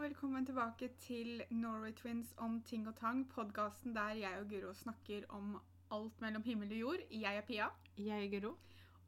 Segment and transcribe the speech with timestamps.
[0.00, 4.72] og velkommen tilbake til Norway Twins om ting og tang, podkasten der jeg og Guro
[4.72, 5.58] snakker om
[5.92, 7.02] alt mellom himmel og jord.
[7.10, 7.66] Jeg er Pia.
[7.98, 8.54] Jeg er Guro.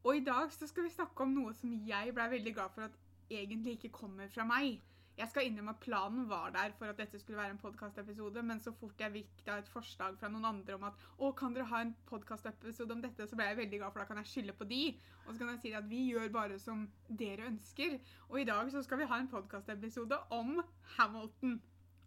[0.04, 2.84] Og i dag så skal vi snakke om noe som jeg ble veldig glad for
[2.84, 2.98] at
[3.30, 4.82] egentlig ikke kommer fra meg.
[5.18, 8.60] Jeg skal innrømme at planen var der for at dette skulle være en podkastepisode, men
[8.64, 11.68] så fort jeg fikk da et forslag fra noen andre om at å, kan dere
[11.68, 14.54] ha en podkastepisode om dette, så ble jeg veldig glad, for da kan jeg skylde
[14.56, 14.80] på de.
[15.26, 17.98] Og så kan jeg si at vi gjør bare som dere ønsker.
[18.30, 20.56] Og i dag så skal vi ha en podkastepisode om
[20.96, 21.60] Hamilton.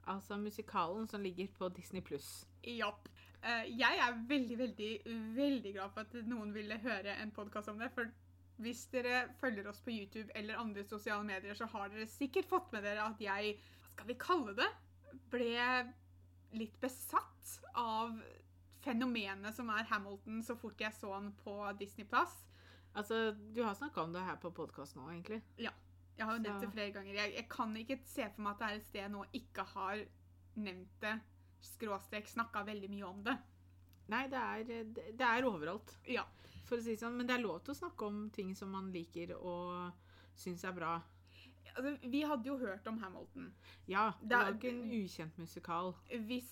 [0.08, 2.48] Altså musikalen som ligger på Disney pluss.
[2.66, 3.09] Japp.
[3.45, 4.91] Eh, Jeg er veldig, veldig,
[5.38, 7.91] veldig glad for at noen ville høre en podkast om det.
[7.94, 8.09] For
[8.62, 12.72] hvis dere følger oss på YouTube eller andre sosiale medier, så har dere sikkert fått
[12.76, 14.70] med dere at jeg, hva skal vi kalle det,
[15.32, 15.59] ble
[16.55, 18.16] litt besatt av
[18.86, 22.36] fenomenet som er Hamilton så fort jeg så han på Disney Plus.
[22.96, 25.41] Altså, du har snakka om det her på podkast nå, egentlig.
[25.60, 25.74] Ja.
[26.16, 27.18] Jeg har jo nevnt det flere ganger.
[27.18, 29.66] Jeg, jeg kan ikke se for meg at det er et sted jeg nå ikke
[29.74, 30.04] har
[30.63, 31.16] nevnt det,
[31.76, 33.35] skråstrek snakka veldig mye om det.
[34.07, 34.84] Nei, det er,
[35.17, 36.23] det er overalt, Ja.
[36.65, 37.15] for å si det sånn.
[37.17, 39.91] Men det er lov til å snakke om ting som man liker og
[40.35, 41.01] syns er bra.
[41.75, 43.49] Altså, vi hadde jo hørt om Hamilton.
[43.87, 45.95] Ja, det er- jo ikke en ukjent musikal.
[46.09, 46.51] hvis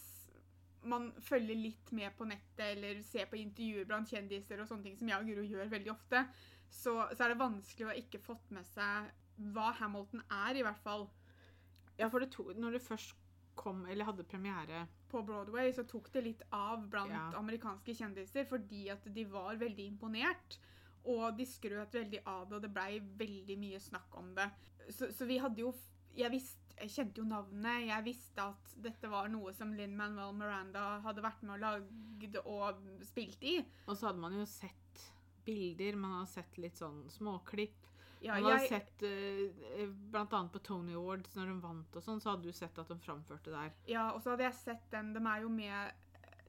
[0.84, 4.98] man følger litt med på nettet eller ser på intervjuer blant kjendiser og sånne ting
[4.98, 6.28] som jeg og Guro gjør veldig ofte,
[6.70, 9.10] så, så er det vanskelig å ikke fått med seg
[9.54, 11.10] hva Hamilton er, i hvert fall.
[11.98, 13.14] Ja, for det to, når det først
[13.56, 17.28] kom, eller hadde premiere På Broadway så tok det litt av blant Ja.
[17.40, 20.58] amerikanske kjendiser fordi at de var veldig imponert.
[21.06, 24.50] Og de skrøt veldig av det, og det blei veldig mye snakk om det.
[24.90, 25.74] Så, så vi hadde jo
[26.16, 27.88] jeg, visst, jeg kjente jo navnet.
[27.90, 32.38] Jeg visste at dette var noe som Linn Manuel Miranda hadde vært med og lagd
[32.46, 33.58] og spilt i.
[33.88, 35.04] Og så hadde man jo sett
[35.46, 37.90] bilder, man hadde sett litt sånn småklipp.
[38.24, 42.22] Ja, man jeg, sett eh, Blant annet på Tony Awards, når de vant og sånn,
[42.24, 43.74] så hadde du sett at de framførte der.
[43.90, 45.14] Ja, og så hadde jeg sett den.
[45.14, 45.92] De er jo med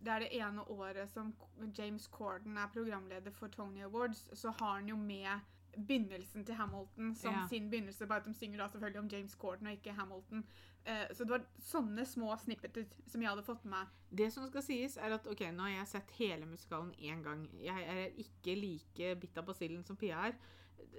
[0.04, 1.32] Det er det ene året som
[1.78, 5.40] James Corden er programleder for Tony Awards, så har han jo med
[5.74, 7.46] begynnelsen til Hamilton som Ja.
[7.48, 10.44] sin begynnelse, bare at de synger da selvfølgelig om James Corden og ikke Hamilton.
[10.86, 13.86] Eh, så det var sånne små snippeter som jeg hadde fått med.
[14.10, 17.48] Det som skal sies, er at ok, nå har jeg sett hele musikalen én gang.
[17.62, 20.36] Jeg er ikke like bitt av basillen som Pia er.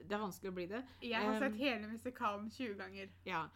[0.06, 0.84] Det er vanskelig å bli det.
[1.02, 3.10] Jeg har sett hele musikalen 20 ganger.
[3.26, 3.48] Ja.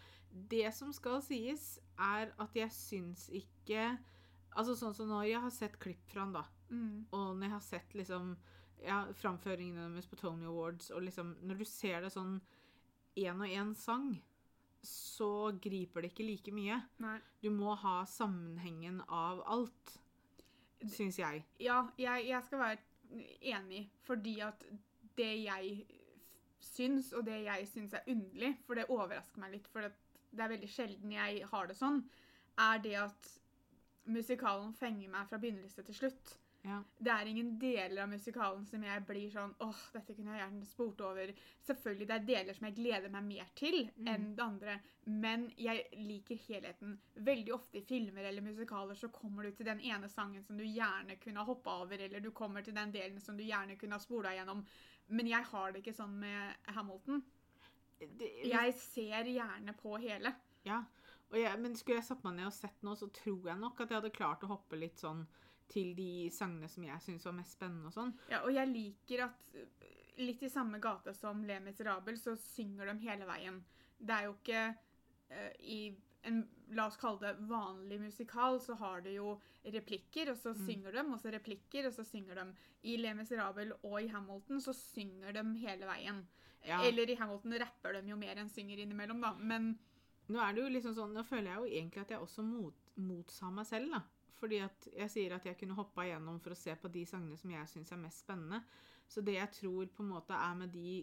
[0.49, 3.97] Det som skal sies, er at jeg syns ikke
[4.57, 7.05] Altså sånn som når jeg har sett klipp fra han, da, Mm.
[7.11, 8.31] og når jeg har sett liksom
[8.83, 12.39] ja, framføringene deres på Tony Awards, og liksom Når du ser det sånn
[13.15, 14.21] én og én sang,
[14.81, 16.81] så griper det ikke like mye.
[16.99, 17.19] Nei.
[17.41, 19.97] Du må ha sammenhengen av alt,
[20.87, 21.43] syns jeg.
[21.59, 22.79] Ja, jeg, jeg skal være
[23.41, 24.63] enig, fordi at
[25.17, 25.85] det jeg
[26.63, 29.93] syns, og det jeg syns er underlig, for det overrasker meg litt, for det
[30.31, 32.03] det er veldig sjelden jeg har det sånn,
[32.59, 33.31] er det at
[34.09, 36.37] musikalen fenger meg fra begynnelse til slutt.
[36.67, 36.81] Ja.
[36.99, 40.65] Det er ingen deler av musikalen som jeg blir sånn åh, dette kunne jeg gjerne
[40.67, 41.31] spurt over.
[41.63, 44.75] Selvfølgelig det er deler som jeg gleder meg mer til enn det andre,
[45.07, 46.97] men jeg liker helheten.
[47.29, 50.65] Veldig ofte i filmer eller musikaler så kommer du til den ene sangen som du
[50.67, 53.95] gjerne kunne ha hoppa over, eller du kommer til den delen som du gjerne kunne
[53.95, 54.65] ha spola gjennom.
[55.09, 57.21] Men jeg har det ikke sånn med Hamilton.
[57.99, 60.31] Det, Jeg ser gjerne på hele.
[60.67, 60.83] Ja,
[61.29, 63.81] og jeg, men skulle jeg satt meg ned og sett noe, så tror jeg nok
[63.83, 65.25] at jeg hadde klart å hoppe litt sånn
[65.69, 68.13] til de sangene som jeg syns var mest spennende og sånn.
[68.31, 69.89] Ja, og jeg liker at uh,
[70.23, 73.59] litt i samme gate som Le Miserable, så synger de hele veien.
[73.99, 75.81] Det er jo ikke uh, i
[76.27, 76.41] en,
[76.75, 81.03] la oss kalle det vanlig musikal, så har du jo replikker, og så synger de,
[81.05, 82.45] og så replikker, og så synger de.
[82.89, 86.23] I Le Miserable og i Hamilton så synger de hele veien.
[86.67, 86.81] Ja.
[86.83, 89.33] Eller i Hamilton rapper de jo mer enn synger innimellom, da.
[89.39, 89.73] Men
[90.29, 92.89] Nå er det jo liksom sånn, nå føler jeg jo egentlig at jeg også mot,
[93.01, 94.03] motsa meg selv, da.
[94.39, 97.39] Fordi at jeg sier at jeg kunne hoppa igjennom for å se på de sangene
[97.39, 98.61] som jeg syns er mest spennende.
[99.09, 101.01] Så det jeg tror på en måte er med de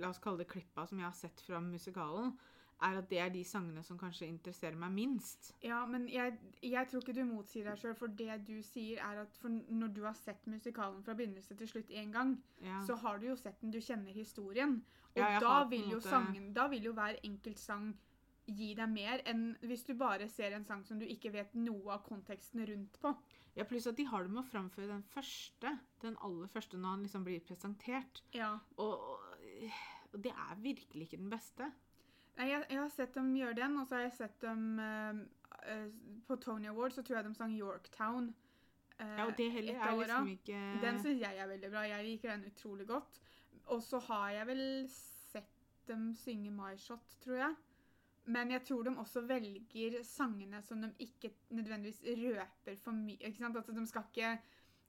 [0.00, 2.32] la oss kalle det klippa som jeg har sett fra musikalen,
[2.82, 5.54] er at det er de sangene som kanskje interesserer meg minst.
[5.64, 9.22] Ja, men jeg, jeg tror ikke du motsier deg sjøl, for det du sier, er
[9.22, 12.82] at når du har sett musikalen fra begynnelse til slutt én gang, Ja.
[12.86, 14.82] så har du jo sett den, du kjenner historien.
[15.16, 17.94] Og Ja, da vil jo måte- sangen Da vil jo hver enkelt sang
[18.46, 21.90] gi deg mer enn hvis du bare ser en sang som du ikke vet noe
[21.96, 23.16] av konteksten rundt på.
[23.56, 26.88] Ja, pluss at de har det med å framføre den første, den aller første, når
[26.90, 28.20] han liksom blir presentert.
[28.34, 28.58] Ja.
[28.76, 29.72] Og, og,
[30.12, 31.72] og det er virkelig ikke den beste.
[32.36, 35.86] Nei, jeg, jeg har sett dem gjøre den, og så har jeg sett dem uh,
[36.28, 38.34] På Tony Award så tror jeg de sang Yorktown.
[39.00, 41.84] Uh, Ja, og det heller er liksom ikke Den syns jeg er veldig bra.
[41.88, 43.20] Jeg liker den utrolig godt.
[43.66, 47.54] Og så har jeg vel sett dem synge My Shot, tror jeg.
[48.26, 53.18] Men jeg tror de også velger sangene som de ikke nødvendigvis røper for mye.
[53.20, 53.56] ikke sant?
[53.56, 54.32] Altså, de skal ikke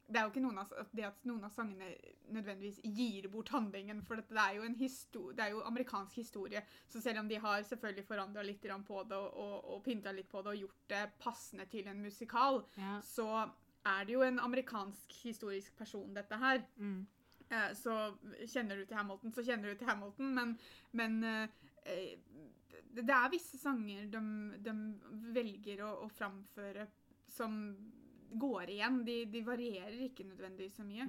[0.08, 1.90] det er jo ikke noen av, det at noen av sangene
[2.32, 6.62] nødvendigvis gir bort handlingen, for det, er jo en histori- det er jo amerikansk historie.
[6.88, 10.30] Så selv om de har selvfølgelig forandra litt på det og, og, og pynta litt
[10.32, 13.02] på det og gjort det passende til en musikal, Ja.
[13.04, 13.28] så
[13.86, 16.64] er det jo en amerikansk historisk person, dette her.
[16.78, 17.06] Mm.
[17.50, 17.94] Eh, Så
[18.48, 20.58] kjenner du til Hamilton, så kjenner du til Hamilton, men,
[20.92, 21.50] men eh,
[21.86, 22.18] eh,
[22.96, 24.22] det det er visse sanger de,
[24.64, 24.74] de
[25.36, 26.88] velger å, å framføre
[27.28, 27.54] som
[28.34, 29.04] går igjen.
[29.08, 31.08] De, de varierer ikke nødvendigvis så mye.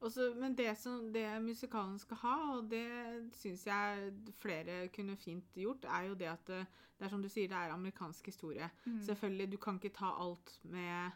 [0.00, 2.82] Også, men det som det musikalen skal ha, og det
[3.32, 6.66] syns jeg flere kunne fint gjort, er jo det at det,
[6.98, 8.68] det er som du sier, det er amerikansk historie.
[8.84, 9.00] Mm.
[9.06, 11.10] Selvfølgelig, du kan ikke ta alt med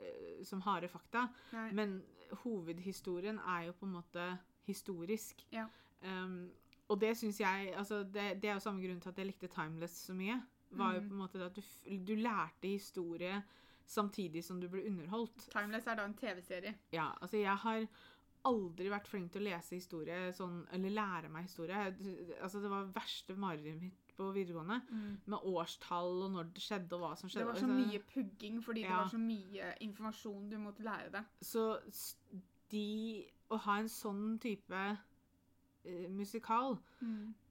[0.00, 1.70] eh, som harde fakta, Nei.
[1.72, 1.96] men
[2.44, 4.28] hovedhistorien er jo på en måte
[4.68, 5.46] historisk.
[5.52, 5.64] Ja.
[6.04, 6.50] Um,
[6.88, 9.48] og det syns jeg altså det, det er jo samme grunn til at jeg likte
[9.52, 10.36] Timeless så mye.
[10.70, 11.08] Var jo Mm.
[11.08, 11.62] på en måte at du,
[12.04, 13.42] du lærte historie
[13.88, 15.48] samtidig som du blir underholdt.
[15.52, 16.74] Timeless er da en TV-serie.
[16.92, 17.86] Ja, altså jeg har
[18.48, 21.88] aldri vært flink til å lese historie sånn, eller lære meg historie.
[22.38, 24.80] Altså Det var verste marerittet mitt på videregående.
[25.30, 27.46] Med årstall og når det skjedde og hva som skjedde.
[27.46, 31.12] Det var så Altså, mye pugging fordi det var så mye informasjon du måtte lære
[31.18, 31.34] deg.
[31.40, 31.66] Så
[32.72, 32.86] de
[33.48, 34.78] Å ha en sånn type
[35.88, 36.74] eh, musikal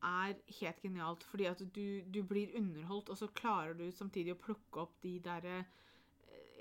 [0.05, 4.37] er helt genialt, fordi at du, du blir underholdt, og så klarer du samtidig å
[4.43, 5.63] plukke opp de derre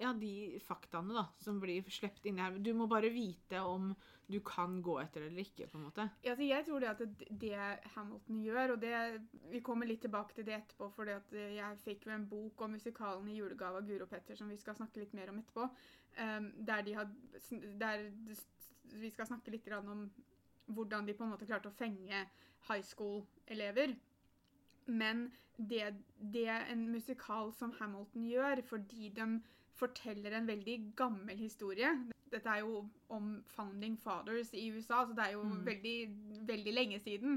[0.01, 2.59] ja, de faktaene da, som blir sluppet inn her.
[2.63, 3.93] Du må bare vite om
[4.27, 6.09] du kan gå etter det eller ikke, på en måte.
[6.27, 7.03] Ja, så jeg tror det at
[7.43, 7.53] det,
[7.95, 8.95] Hamilton gjør, og det,
[9.53, 12.75] vi kommer litt tilbake til det etterpå, fordi at jeg fikk jo en bok om
[12.75, 15.69] musikalen i julegave av Guro Petter som vi skal snakke litt mer om etterpå,
[16.19, 17.15] um, der, de had,
[17.81, 18.09] der
[18.97, 20.09] vi skal snakke litt om
[20.67, 22.27] hvordan de på en måte klarte å fenge
[22.67, 23.95] high school-elever.
[24.87, 29.29] Men det, det en musikal som Hamilton gjør, fordi de
[29.77, 31.91] forteller en veldig gammel historie
[32.33, 32.81] Dette er jo
[33.15, 35.61] om founding fathers i USA, så det er jo Mm.
[35.67, 35.99] veldig,
[36.49, 37.37] veldig lenge siden.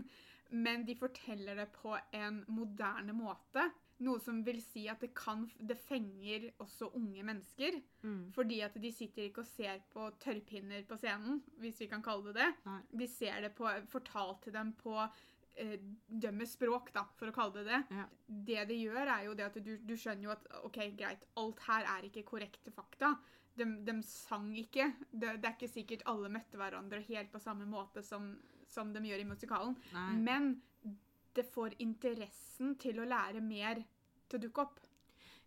[0.51, 3.67] Men de forteller det på en moderne måte.
[3.99, 7.77] Noe som vil si at det, kan, det fenger også unge mennesker.
[8.01, 8.31] Mm.
[8.33, 12.33] Fordi at de sitter ikke og ser på tørrpinner på scenen, hvis vi kan kalle
[12.33, 12.53] det det.
[12.65, 12.81] Nei.
[12.97, 14.95] De ser det på, fortalt til dem på
[15.59, 15.75] eh,
[16.07, 17.81] dømmes språk, da, for å kalle det det.
[17.99, 18.05] Ja.
[18.49, 21.61] Det det gjør, er jo det at du, du skjønner jo at OK, greit, alt
[21.67, 23.13] her er ikke korrekte fakta.
[23.59, 24.91] De, de sang ikke.
[25.11, 28.31] Det, det er ikke sikkert alle møtte hverandre helt på samme måte som,
[28.69, 29.75] som de gjør i musikalen.
[29.95, 30.11] Nei.
[30.23, 30.53] Men
[31.35, 33.83] det får interessen til å lære mer
[34.29, 34.79] til å dukke opp.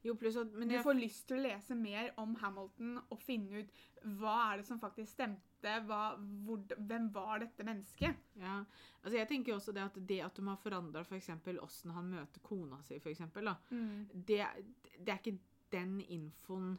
[0.04, 3.60] Jo, pluss at men Du får lyst til å lese mer om Hamilton og finne
[3.62, 3.68] ut
[4.18, 5.74] hva er det som faktisk stemte.
[5.86, 8.16] Hva, hvor, hvem var dette mennesket?
[8.40, 8.64] ja.
[9.04, 11.28] altså jeg tenker også det at det at de har forandra f.eks.
[11.62, 14.40] åssen han møter kona si, for eksempel, da, det,
[14.98, 15.38] det er ikke
[15.70, 16.78] den infoen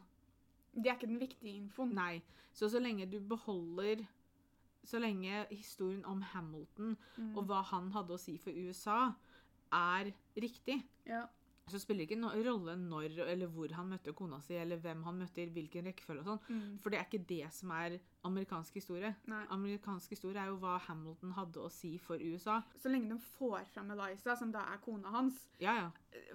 [0.74, 1.94] Det er ikke den viktige infoen.
[1.96, 2.20] Nei.
[2.52, 4.04] Så så lenge du beholder
[4.84, 7.36] Så lenge historien om Hamilton Mm.
[7.38, 9.14] og hva han hadde å si for USA,
[9.72, 11.24] er riktig, Ja.
[11.70, 15.04] Så spiller det ikke noen rolle når eller hvor han møtte kona si, eller hvem
[15.06, 16.42] han møtte i hvilken rekkefølge og sånn.
[16.52, 16.72] Mm.
[16.84, 17.96] For det er ikke det som er
[18.28, 19.14] amerikansk historie.
[19.30, 19.40] Nei.
[19.54, 22.58] Amerikansk historie er jo hva Hamilton hadde å si for USA.
[22.80, 25.88] Så lenge de får fram Eliza, som da er kona hans Ja, ja.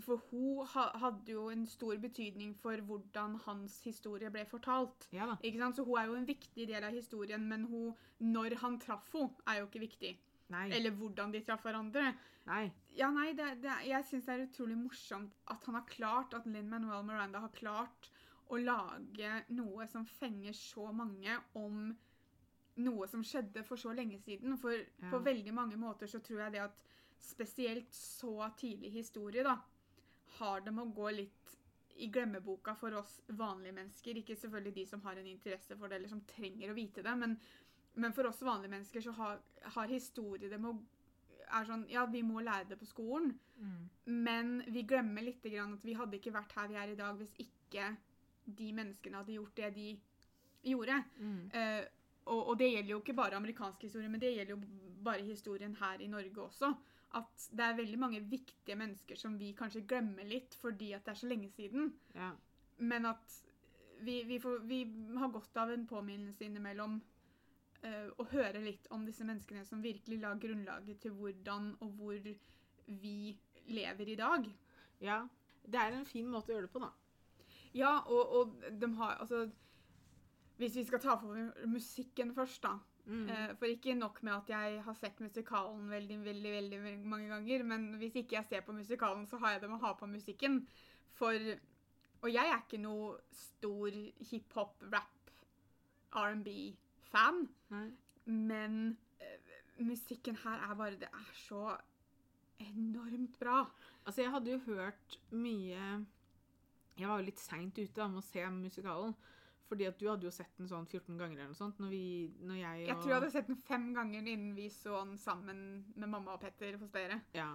[0.03, 5.07] For hun ha, hadde jo en stor betydning for hvordan hans historie ble fortalt.
[5.15, 5.37] Ja?
[5.39, 9.37] Så hun er jo en viktig del av historien, men hun, når han traff henne,
[9.47, 10.17] er jo ikke viktig.
[10.49, 10.65] Nei.
[10.73, 12.13] Eller hvordan de traff hverandre.
[12.49, 12.63] Nei.
[12.97, 16.47] Ja, nei, det, det, jeg syns det er utrolig morsomt at han har klart, at
[16.49, 18.09] Lin Manuel Miranda har klart
[18.49, 21.91] å lage noe som fenger så mange om
[22.79, 24.57] noe som skjedde for så lenge siden.
[24.57, 25.11] For Ja.
[25.11, 26.83] på veldig mange måter så tror jeg det at
[27.19, 29.59] spesielt så tidlig historie, da,
[30.39, 31.55] har det med å gå litt
[31.99, 34.17] i glemmeboka for oss vanlige mennesker.
[34.17, 37.15] Ikke selvfølgelig de som har en interesse for det, eller som trenger å vite det,
[37.19, 37.37] men,
[37.99, 39.41] men for oss vanlige mennesker så har,
[39.75, 40.79] har historie det med å
[41.49, 43.89] er sånn Ja, vi må lære det på skolen, Mm.
[44.05, 47.17] men vi glemmer litt grann at vi hadde ikke vært her vi er i dag
[47.17, 47.89] hvis ikke
[48.45, 49.87] de menneskene hadde gjort det de
[50.63, 51.03] gjorde.
[51.17, 51.49] Mm.
[51.53, 51.83] Uh,
[52.25, 54.61] og, og det gjelder jo ikke bare amerikansk historie, men det gjelder jo
[55.03, 56.71] bare historien her i Norge også.
[57.19, 61.11] At det er veldig mange viktige mennesker som vi kanskje glemmer litt fordi at det
[61.15, 61.93] er så lenge siden.
[62.15, 62.31] Ja.
[62.77, 63.39] Men at
[64.05, 64.83] vi, vi, får, vi
[65.17, 67.01] har godt av en påminnelse innimellom
[68.19, 72.17] å høre litt om disse menneskene som virkelig la grunnlaget til hvordan og hvor
[72.87, 73.37] vi
[73.69, 74.49] lever i dag.
[75.01, 75.25] ja.
[75.69, 76.89] Det er en fin måte å gjøre det på, da.
[77.75, 79.51] Ja, og, og de har Altså
[80.57, 83.29] Hvis vi skal ta for musikken først, da, Mm.
[83.29, 87.63] Eh, For ikke nok med at jeg har sett musikalen veldig, veldig, veldig mange ganger,
[87.65, 90.09] men hvis ikke jeg ser på musikalen, så har jeg det med å ha på
[90.09, 90.67] musikken.
[91.17, 91.33] For
[92.21, 93.95] Og jeg er ikke noe stor
[94.29, 95.31] hiphop, rap,
[97.09, 97.87] R&B-fan, Nei.
[98.25, 101.77] men uh, musikken her er bare Det er så
[102.59, 103.63] enormt bra.
[104.05, 106.05] Altså, jeg hadde jo hørt mye
[106.97, 109.15] Jeg var jo litt seint ute med å se musikalen.
[109.69, 111.77] Fordi at du hadde jo sett den sånn 14 ganger eller noe sånt.
[111.79, 112.05] Når, vi,
[112.41, 115.19] når jeg og Jeg tror jeg hadde sett den fem ganger innen vi så den
[115.21, 115.59] sammen
[115.93, 117.19] med mamma og Petter hos dere.
[117.37, 117.51] Ja.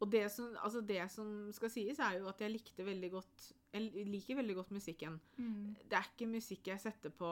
[0.00, 3.50] Og det som, altså det som skal sies, er jo at jeg likte veldig godt
[3.74, 5.20] Jeg liker veldig godt musikken.
[5.36, 7.28] Det er ikke musikk jeg setter på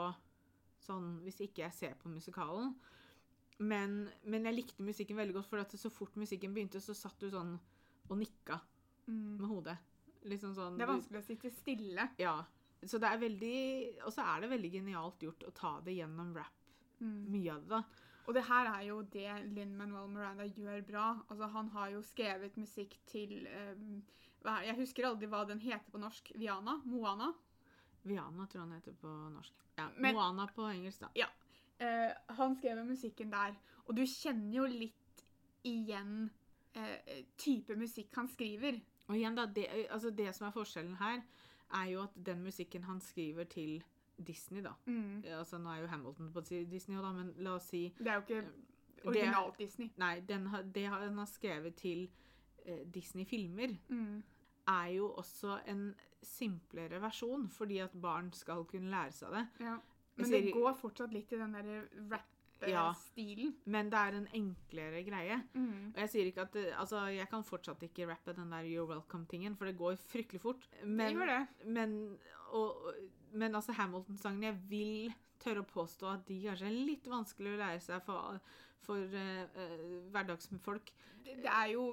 [0.81, 2.75] sånn hvis ikke jeg ser på musikalen.
[3.61, 7.19] Men, men jeg likte musikken veldig godt, for at så fort musikken begynte, så satt
[7.19, 7.57] du sånn
[8.09, 8.61] og nikka
[9.09, 9.39] Mm.
[9.41, 9.79] med hodet.
[10.29, 12.11] Liksom sånn Det er du- vanskelig å sitte stille.
[12.19, 12.45] Ja.
[12.85, 16.35] Så det er veldig Og så er det veldig genialt gjort å ta det gjennom
[16.37, 16.53] rap.
[17.01, 17.83] Mye av det, da.
[18.27, 21.23] Og det her er jo det Lin-Manuel Miranda gjør bra.
[21.31, 24.03] Altså, han har jo skrevet musikk til um,
[24.45, 26.33] Jeg husker aldri hva den heter på norsk.
[26.37, 26.83] Viana?
[26.85, 27.33] Moana?
[28.05, 29.53] Viana tror han heter på norsk.
[29.79, 31.09] Ja, Men- Moana på engelsk, da.
[31.81, 33.55] Eh, han skrev musikken der,
[33.87, 35.25] og du kjenner jo litt
[35.65, 36.31] igjen
[36.75, 38.81] eh, type musikk han skriver.
[39.09, 41.23] Og igjen, da, det, altså det som er forskjellen her,
[41.75, 43.83] er jo at den musikken han skriver til
[44.27, 44.73] Disney, da
[45.39, 46.41] Altså Nå er jo Hamilton på
[46.71, 48.41] Disney, da, men la oss si Det er jo ikke
[48.97, 49.91] Det- originalt Disney.
[49.97, 52.09] Nei, den, det han har skrevet til
[52.67, 54.23] eh, Disney-filmer, Mm.
[54.69, 59.47] er jo også en simplere versjon, fordi at barn skal kunne lære seg det.
[59.61, 59.77] Ja.
[60.19, 61.89] Men det går fortsatt litt i den der
[62.67, 62.89] Ja.
[62.89, 63.53] rapp-stilen.
[63.67, 65.37] Men det er en enklere greie.
[65.55, 65.93] Mm.
[65.95, 68.89] Og jeg sier ikke at det, Altså, jeg kan fortsatt ikke rappe den der You're
[68.89, 70.67] Welcome-tingen, for det går fryktelig fort.
[70.81, 71.67] Det Men, gjør det.
[71.67, 72.19] men,
[72.51, 72.95] og-
[73.33, 77.59] men altså, Hamilton-sangene Jeg vil tørre å påstå at de kanskje er litt vanskelig å
[77.63, 78.41] lære seg for,
[78.83, 80.91] for uh, uh, hverdagsfolk.
[81.25, 81.93] det, det er jo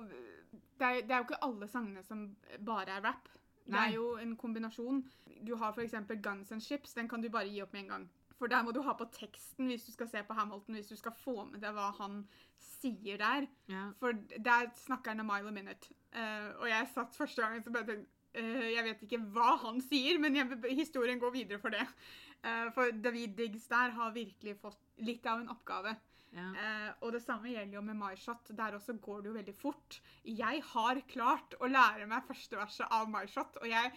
[0.80, 3.30] det er, det er jo ikke alle sangene som bare er rap.
[3.66, 5.02] Det er jo en kombinasjon.
[5.48, 5.96] Du har f.eks.
[6.24, 6.94] Guns and Ships.
[6.94, 8.08] Den kan du bare gi opp med en gang.
[8.36, 10.98] For der må du ha på teksten hvis du skal se på Hamilton, hvis du
[11.00, 12.24] skal få med deg hva han
[12.62, 13.48] sier der.
[13.72, 13.88] Ja.
[14.02, 15.94] For der snakker han a mile a minute.
[16.16, 19.82] Uh, og jeg satt første gangen så bare tenkte uh, Jeg vet ikke hva han
[19.84, 21.86] sier, men jeg, historien går videre for det.
[22.44, 25.96] Uh, for David Diggs der har virkelig fått litt av en oppgave.
[26.36, 28.52] Eh, og det samme gjelder jo med MyShot.
[28.58, 30.00] Der også går det jo veldig fort.
[30.28, 33.94] Jeg har klart å lære meg første verset av MyShot, og jeg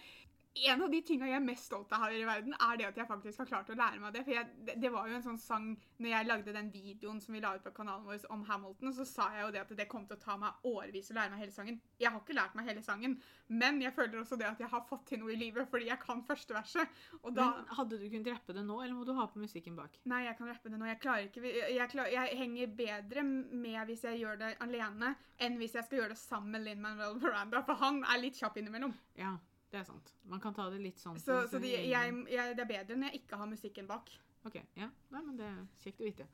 [0.67, 2.99] en av de tinga jeg er mest stolt av her i verden, er det at
[2.99, 4.23] jeg faktisk har klart å lære meg det.
[4.27, 5.67] For jeg, det, det var jo en sånn sang
[5.99, 9.05] når jeg lagde den videoen som vi la ut på kanalen vår om Hamilton, så
[9.07, 11.43] sa jeg jo det at det kom til å ta meg årevis å lære meg
[11.45, 11.79] hele sangen.
[12.01, 13.17] Jeg har ikke lært meg hele sangen,
[13.61, 16.01] men jeg føler også det at jeg har fått til noe i livet fordi jeg
[16.03, 16.99] kan første verset.
[17.23, 19.77] Og da Men hadde du kunnet rappe det nå, eller må du ha på musikken
[19.79, 19.99] bak?
[20.09, 20.87] Nei, jeg kan rappe det nå.
[20.89, 25.59] Jeg klarer ikke Jeg, klarer, jeg henger bedre med hvis jeg gjør det alene, enn
[25.59, 28.59] hvis jeg skal gjøre det sammen med Lin Manuel Miranda, for han er litt kjapp
[28.59, 28.93] innimellom.
[29.19, 29.37] Ja,
[29.69, 30.13] det er sant.
[30.29, 33.11] Man kan ta det litt sånn Så, så de, jeg, jeg, det er bedre når
[33.11, 34.11] jeg ikke har musikken bak.
[34.47, 34.57] OK.
[34.79, 34.89] Ja.
[35.13, 36.27] Nei, men det er kjekt å vite.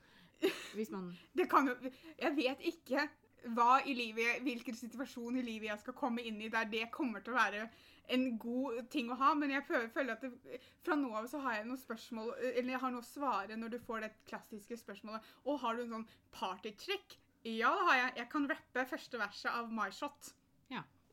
[0.75, 1.75] Hvis man Det kan jo
[2.19, 3.07] Jeg vet ikke
[3.55, 7.21] hva i livet, hvilken situasjon i livet jeg skal komme inn i der det kommer
[7.21, 7.67] til å være
[8.15, 11.41] en god ting å ha, men jeg føler, føler at det, fra nå av så
[11.43, 14.77] har jeg noen spørsmål, eller jeg har noe å svare når du får det klassiske
[14.81, 15.29] spørsmålet.
[15.45, 17.17] Og har du en sånn partytrick?
[17.45, 18.11] Ja, det har jeg.
[18.21, 20.31] Jeg kan rappe første verset av My Shot.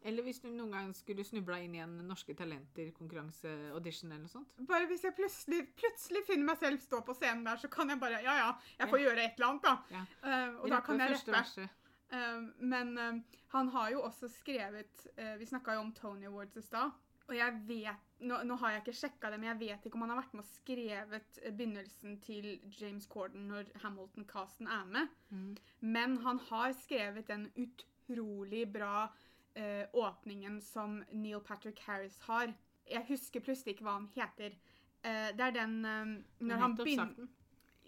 [0.05, 4.57] Eller hvis du noen gang skulle snubla inn i en Norske Talenter-konkurranse-audition eller noe sånt.
[4.69, 8.03] Bare hvis jeg plutselig, plutselig finner meg selv stå på scenen der, så kan jeg
[8.03, 9.77] bare Ja, ja, jeg får gjøre et eller annet, da.
[9.95, 10.03] Ja.
[10.25, 11.69] Uh, og da kan jeg rappe.
[12.13, 12.43] Eh,
[12.75, 15.07] men uh, han har jo også skrevet
[15.39, 16.93] Vi snakka jo om Tony Awards i stad.
[17.31, 20.05] Og jeg vet nå, nå har jeg ikke sjekka det, men jeg vet ikke om
[20.05, 25.15] han har vært med og skrevet begynnelsen til James Corden når Hamilton-casten er med.
[25.31, 25.53] Mm.
[25.95, 29.07] Men han har skrevet en utrolig bra
[29.55, 32.53] eh, åpningen som Neil Patrick Harris har.
[32.91, 34.57] Jeg husker plutselig ikke hva han heter.
[35.03, 36.13] Eh, det er den eh,
[36.47, 37.31] når han begynner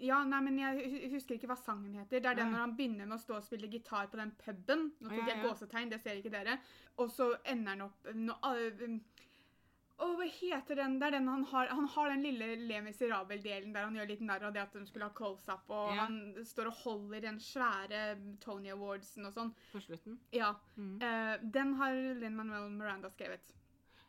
[0.02, 2.18] ja, nei, men Jeg husker ikke hva sangen heter.
[2.18, 4.88] Det er den når han begynner med å stå og spille gitar på den puben.
[4.99, 6.56] Nå tok jeg gåsetegn, det ser ikke dere.
[6.99, 9.23] Og så ender han opp når, uh,
[10.03, 10.97] Å, hva heter den?
[10.99, 14.25] Det er den han har Han har den lille Le Miserabel-delen der han gjør litt
[14.27, 16.07] narr av det at de skulle ha close-up, og Ja.
[16.07, 18.01] han står og holder den svære
[18.43, 19.53] Tony Awardsen og sånn.
[19.73, 20.19] På slutten.
[20.33, 20.55] Ja.
[20.77, 20.97] Mm.
[21.03, 23.55] Uh, den har Lin Manuel Miranda skrevet.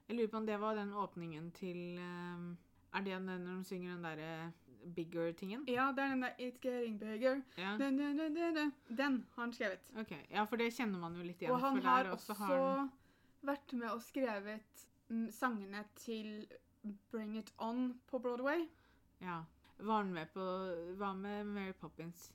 [0.07, 2.57] Jeg lurer på om det var den åpningen til ehm,
[2.93, 4.53] Er det den når de synger den derre
[4.95, 5.63] bigger-tingen?
[5.67, 7.41] Ja, det er den der It's Getting Bigger.
[7.57, 7.75] Ja.
[7.77, 8.73] Dun, dun, dun.
[8.87, 9.89] Den har han skrevet.
[9.97, 11.51] Ok, ja, for det kjenner man jo litt igjen.
[11.53, 12.87] Og han har også har
[13.45, 14.85] vært med og skrevet
[15.31, 16.47] sangene til
[17.11, 18.67] Bring It On på Broadway.
[19.21, 19.43] Ja.
[19.77, 20.43] Var han med på
[20.99, 22.31] Hva med Mary Poppins?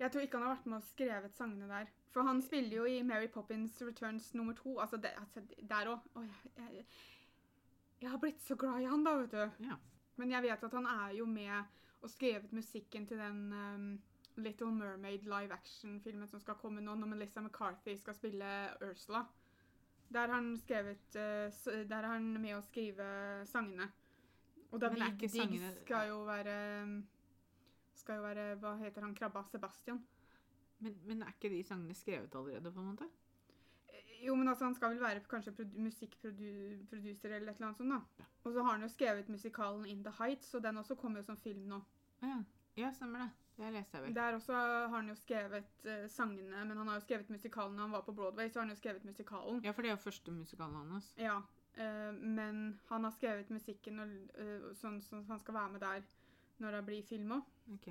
[0.00, 1.90] Jeg tror ikke han har vært med og skrevet sangene der.
[2.10, 4.78] For han spiller jo i Mary Poppins Returns nummer to.
[4.80, 6.06] Altså, det, altså der òg.
[6.16, 6.86] Jeg, jeg,
[8.00, 9.66] jeg har blitt så glad i han, da, vet du.
[9.68, 9.76] Ja.
[10.16, 11.52] Men jeg vet at han er jo med
[12.00, 13.90] og skrevet musikken til den um,
[14.40, 18.48] Little Mermaid live action-filmen som skal komme nå, når Melissa McCarthy skal spille
[18.80, 19.26] Ursula.
[20.10, 23.04] Der har han skrevet uh, Der er han med å skrive
[23.46, 23.90] sangene.
[24.70, 26.56] Og David Diggs sangene- skal jo være
[27.94, 29.44] Skal jo være Hva heter han krabba?
[29.50, 30.02] Sebastian.
[30.80, 33.08] Men, men er ikke de sangene skrevet allerede, på en måte?
[33.88, 37.92] Eh, Jo, men altså, han skal vel være kanskje musikkproduser eller et eller annet sånt,
[37.92, 38.24] da.
[38.44, 41.26] Og så har han jo skrevet musikalen In The Heights, og den også kommer jo
[41.28, 41.82] som film nå.
[42.22, 42.38] Ja,
[42.80, 43.30] ja stemmer det.
[43.60, 44.14] Det leste jeg vel.
[44.16, 47.82] Der også har han jo skrevet uh, sangene, men han har jo skrevet musikalen når
[47.88, 49.60] han var på Broadway, så har han jo skrevet musikalen.
[49.64, 51.10] Ja, for det er jo første musikalen hans.
[51.20, 51.36] Ja,
[51.76, 56.08] uh, men han har skrevet musikken og, uh, sånn som han skal være med der
[56.60, 57.52] når det blir film òg.
[57.76, 57.90] Ok.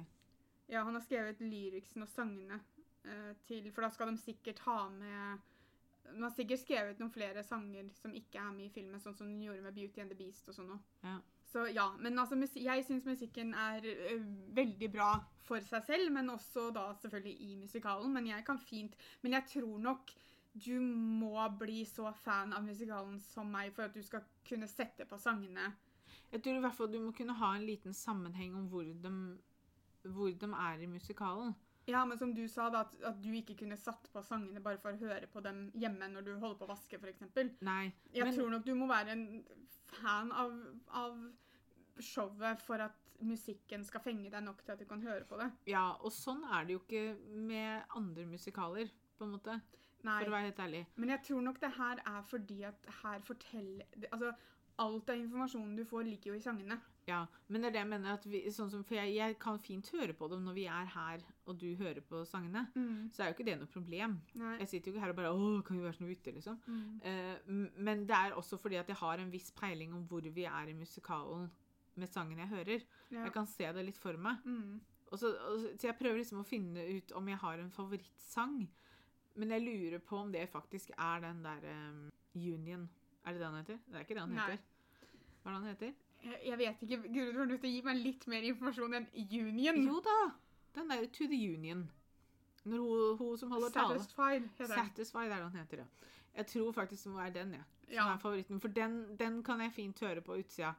[0.69, 2.59] Ja, han har skrevet lyricsen og sangene
[3.47, 5.39] til For da skal de sikkert ha med
[6.03, 9.31] De har sikkert skrevet noen flere sanger som ikke er med i filmen, sånn som
[9.31, 10.83] de gjorde med Beauty and the Beast og sånn òg.
[11.05, 11.15] Ja.
[11.49, 13.85] Så ja, men altså, jeg syns musikken er
[14.53, 18.13] veldig bra for seg selv, men også da selvfølgelig i musikalen.
[18.13, 20.13] Men jeg kan fint Men jeg tror nok
[20.53, 25.05] du må bli så fan av musikalen som meg for at du skal kunne sette
[25.07, 25.71] på sangene.
[26.31, 29.13] Jeg tror i hvert fall du må kunne ha en liten sammenheng om hvor de,
[30.03, 31.53] hvor de er i musikalen.
[31.89, 34.79] Ja, men som du sa, da, at, at du ikke kunne satt på sangene bare
[34.81, 37.25] for å høre på dem hjemme når du holder på å vaske, f.eks.
[37.65, 39.27] Nei, Jeg men tror nok du må være en
[39.89, 40.55] fan av,
[41.01, 41.17] av
[41.99, 45.49] showet for at musikken skal fenge deg nok til at du kan høre på det.
[45.71, 47.03] Ja, og sånn er det jo ikke
[47.49, 49.57] med andre musikaler, på en måte.
[50.07, 50.21] Nei.
[50.21, 50.85] For å være helt ærlig.
[50.95, 54.31] Men jeg tror nok det her er fordi at her forteller Altså,
[54.79, 56.77] alt av informasjonen du får, ligger jo i sangene.
[57.09, 59.57] Ja, men det er det jeg mener at vi, sånn som, For jeg, jeg kan
[59.63, 62.67] fint høre på dem når vi er her, og du hører på sangene.
[63.15, 64.19] Så er jo ikke det noe problem.
[64.37, 64.55] Nei.
[64.61, 66.59] Jeg sitter jo ikke her og bare Å, kan vi være sånn ute, liksom?
[66.69, 66.99] Mm.
[67.07, 70.45] Uh, men det er også fordi at jeg har en viss peiling om hvor vi
[70.45, 71.49] er i musikalen
[71.99, 72.85] med sangen jeg hører.
[73.09, 73.25] Ja.
[73.25, 74.45] Jeg kan se det litt for meg.
[74.45, 74.77] Mm.
[75.09, 78.61] Og så, og, så jeg prøver liksom å finne ut om jeg har en favorittsang.
[79.39, 82.85] Men jeg lurer på om det faktisk er den der um, Union.
[83.25, 83.81] Er det det han heter?
[83.87, 84.45] Det er ikke det han Nei.
[84.45, 84.63] heter.
[85.39, 85.97] Hva er det han heter?
[86.23, 86.97] Jeg, vet ikke.
[87.07, 89.79] Gud, du er nødt til å gi meg litt mer informasjon enn Union.
[89.87, 90.17] Jo da!
[90.75, 91.85] Den der To the Union.
[92.67, 93.99] Når hun, hun som holder tale.
[93.99, 94.89] Satisfied heter den.
[94.89, 96.09] Satisfied er det heter, ja.
[96.35, 97.63] Jeg tror faktisk det må være den, ja.
[97.85, 98.13] Som Ja.
[98.13, 98.59] er favoritten.
[98.61, 100.73] For den, den kan jeg fint høre på utsida.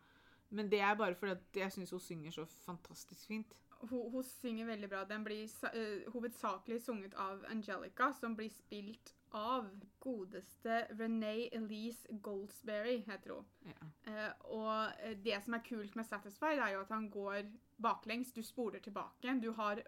[0.50, 3.56] Men det er bare fordi jeg syns hun synger så fantastisk fint.
[3.80, 5.04] Hun, hun synger veldig bra.
[5.04, 12.98] Den blir eh, hovedsakelig sunget av Angelica, som blir spilt av godeste Renee Elise Goldsberry,
[13.06, 13.48] heter hun.
[13.68, 13.88] Ja.
[14.12, 18.32] Eh, og eh, det som er kult med Satisfied, er jo at han går baklengs.
[18.32, 19.34] Du spoler tilbake.
[19.42, 19.82] Du har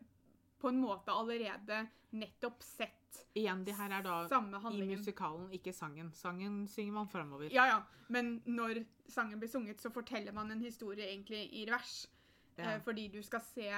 [0.63, 2.99] på en måte allerede nettopp sett
[3.37, 4.41] Igjen, det her er da
[4.73, 6.13] i musikalen, ikke sangen.
[6.17, 7.51] Sangen synger man framover.
[7.53, 7.81] Ja, ja.
[8.09, 12.07] Men når sangen blir sunget, så forteller man en historie egentlig i revers.
[12.57, 12.75] Ja.
[12.75, 13.69] Eh, fordi du skal se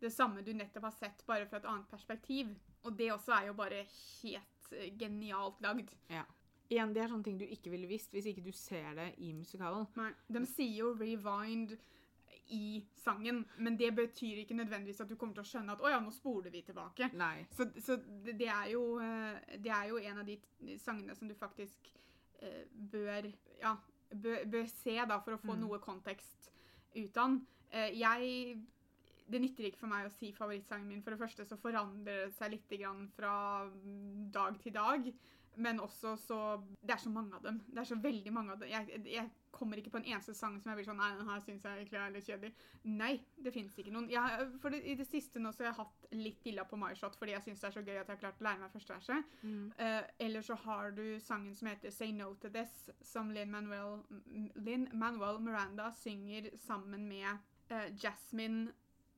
[0.00, 2.54] det samme du nettopp har sett, bare fra et annet perspektiv.
[2.84, 4.53] Og det også er jo bare helt
[4.98, 5.90] genialt lagd.
[6.70, 9.32] Igjen, det er sånne ting du ikke ville visst hvis ikke du ser det i
[9.36, 9.86] musikalen.
[9.98, 11.76] Nei, de sier jo 'rewind'
[12.52, 15.88] i sangen, men det betyr ikke nødvendigvis at du kommer til å skjønne at 'å
[15.90, 17.12] ja, nå spoler vi tilbake'.
[17.14, 17.46] Nei.
[17.50, 20.38] Så, så det, det, er jo, eh, det er jo en av de
[20.78, 21.92] sangene som du faktisk
[22.42, 23.76] eh, bør, ja,
[24.10, 25.60] bør, bør se da, for å få Mm.
[25.60, 26.50] noe kontekst
[26.96, 27.46] ut av den.
[27.72, 28.58] Eh, jeg
[29.26, 31.04] Det nytter ikke for meg å si favorittsangen min.
[31.04, 33.36] For det første så forandrer det seg litt grann fra
[34.34, 35.08] dag til dag.
[35.56, 36.40] Men også så
[36.82, 37.62] Det er så mange av dem.
[37.70, 38.68] Det er så veldig mange av dem.
[38.68, 41.42] Jeg, jeg kommer ikke på en eneste sang som jeg blir sånn Nei, den her
[41.44, 42.50] syns jeg egentlig er litt kjedelig.
[42.90, 43.12] Nei,
[43.44, 44.08] det fins ikke noen.
[44.10, 46.92] Jeg, for det, I det siste nå så har jeg hatt litt dilla på My
[46.98, 48.74] Shot fordi jeg syns det er så gøy at jeg har klart å lære meg
[48.74, 49.34] første verset.
[49.42, 49.64] Mm.
[49.78, 52.74] Uh, eller så har du sangen som heter Say No To This,
[53.06, 54.00] som Lin Manuel,
[54.58, 57.30] Lin Manuel Miranda synger sammen med
[57.70, 58.72] uh, Jasmine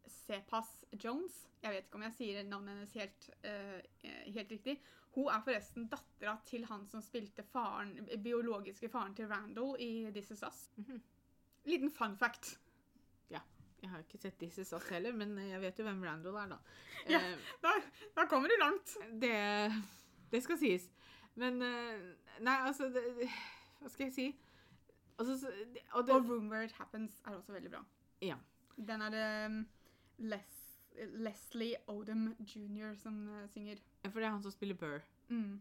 [0.09, 1.43] Cepas Jones.
[1.63, 3.81] Jeg vet ikke om jeg sier navnet hennes helt, eh,
[4.35, 4.77] helt riktig.
[5.17, 10.31] Hun er forresten dattera til han som spilte faren, biologiske faren til Randall i This
[10.31, 10.67] Is Us.
[10.77, 11.01] Mhm.
[11.67, 12.59] Liten fun fact.
[13.31, 13.41] Ja.
[13.83, 16.49] Jeg har ikke sett This Is Us heller, men jeg vet jo hvem Randall er,
[16.55, 16.59] da.
[17.11, 17.19] Ja.
[17.33, 17.73] uh, Da,
[18.17, 18.97] da kommer du langt.
[19.21, 19.73] det,
[20.33, 20.91] det skal sies.
[21.35, 23.03] Men uh, Nei, altså det,
[23.81, 24.27] Hva skal jeg si?
[25.19, 25.51] Altså,
[25.93, 27.83] og det, Og Room Where It Happens er også veldig bra.
[28.21, 28.37] Ja.
[28.77, 29.67] Den er det
[30.19, 30.61] Les,
[31.21, 32.95] Leslie Odom jr.
[33.01, 33.81] som eh, synger.
[34.07, 35.05] For det er han som spiller Burr.
[35.29, 35.59] Mm.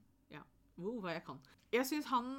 [0.75, 1.37] Wow, hva jeg kan.
[1.73, 2.31] Jeg syns han,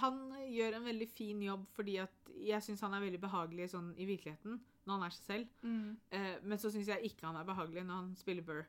[0.00, 3.90] han gjør en veldig fin jobb, fordi at jeg syns han er veldig behagelig sånn
[4.00, 5.58] i virkeligheten, når han er seg selv.
[5.64, 5.90] Mm.
[6.16, 8.64] Eh, men så syns jeg ikke han er behagelig når han spiller Burr.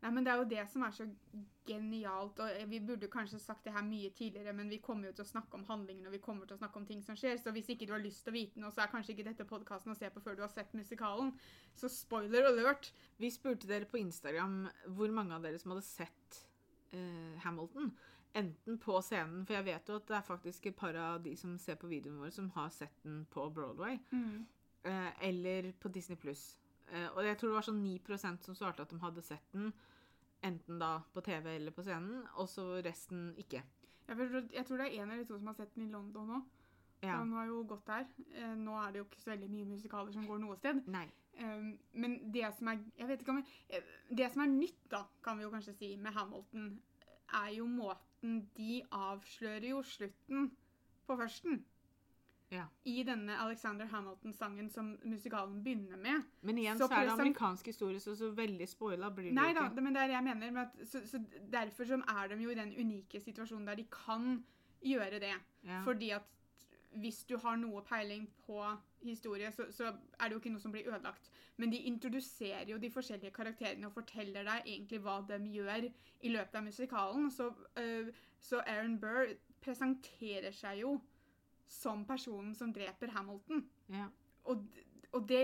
[0.00, 1.06] Nei, men Det er jo det som er så
[1.68, 2.38] genialt.
[2.40, 5.28] og Vi burde kanskje sagt det her mye tidligere, men vi kommer jo til å
[5.28, 7.36] snakke om handlingen og vi kommer til å snakke om ting som skjer.
[7.36, 9.48] Så hvis ikke du har lyst til å vite noe, så er kanskje ikke dette
[9.48, 11.34] podkasten å se på før du har sett musikalen.
[11.76, 12.92] Så spoiler alert.
[13.18, 16.40] Vi spurte dere på Instagram hvor mange av dere som hadde sett
[16.94, 17.92] uh, Hamilton.
[18.40, 21.34] Enten på scenen, for jeg vet jo at det er faktisk et par av de
[21.36, 23.98] som ser på videoene våre, som har sett den på Broadway.
[24.86, 26.56] Eh, eller på Disney pluss.
[26.90, 29.72] Uh, og jeg tror det var sånn 9% som svarte at de hadde sett den.
[30.46, 33.62] Enten da på TV eller på scenen, og så resten ikke.
[34.08, 36.32] Jeg, tror, jeg tror det er en eller to som har sett den i London
[36.32, 36.40] nå.
[37.02, 37.16] Ja.
[37.16, 38.06] Han har jo gått der.
[38.36, 40.82] Eh, nå er det jo ikke så veldig mye musikaler som går noe sted.
[40.92, 41.06] Nei.
[41.40, 43.46] Um, men det som er jeg vet ikke om jeg,
[43.78, 46.66] eh, Det som er nytt, da, kan vi jo kanskje si, med Hamilton,
[47.40, 50.50] er jo måten de avslører jo slutten
[51.06, 51.62] på førsten.
[52.50, 52.64] Ja.
[52.84, 56.22] I denne Alexander Hamilton-sangen som musikalen begynner med.
[56.40, 59.52] Men igjen Så så, er det amerikansk historie, så så veldig spoila blir det Nei
[59.54, 59.76] da, ikke.
[59.76, 60.50] det, men det er det jeg mener.
[60.50, 63.86] Men At, så, så derfor så er de jo i den unike situasjonen der de
[63.94, 64.44] kan
[64.82, 65.34] gjøre det.
[65.64, 65.82] Ja.
[65.84, 66.26] Fordi at
[66.90, 68.64] hvis du har noe peiling på
[69.02, 71.30] historie, så, så er det jo ikke noe som blir ødelagt.
[71.56, 76.32] Men de introduserer jo de forskjellige karakterene og forteller deg egentlig hva de gjør i
[76.34, 77.30] løpet av musikalen.
[77.30, 78.10] Så, uh,
[78.40, 80.96] så Aaron Burr presenterer seg jo
[81.70, 83.66] som personen som dreper Hamilton.
[83.94, 84.08] ja.
[84.50, 84.64] Og,
[85.12, 85.42] og det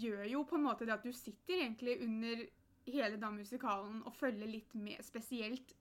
[0.00, 2.44] gjør jo på en måte det at du sitter egentlig under
[2.90, 5.74] hele da musikalen og følger litt med, spesielt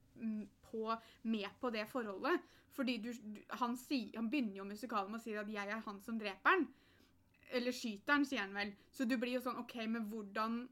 [0.69, 2.41] på, med på det forholdet.
[2.75, 5.85] Fordi du, du, han, si, han begynner jo musikalen med å si at 'jeg er
[5.85, 6.67] han som dreper han'.
[7.51, 8.73] Eller skyter han, sier han vel.
[8.91, 10.67] Så du blir jo sånn OK, men hvordan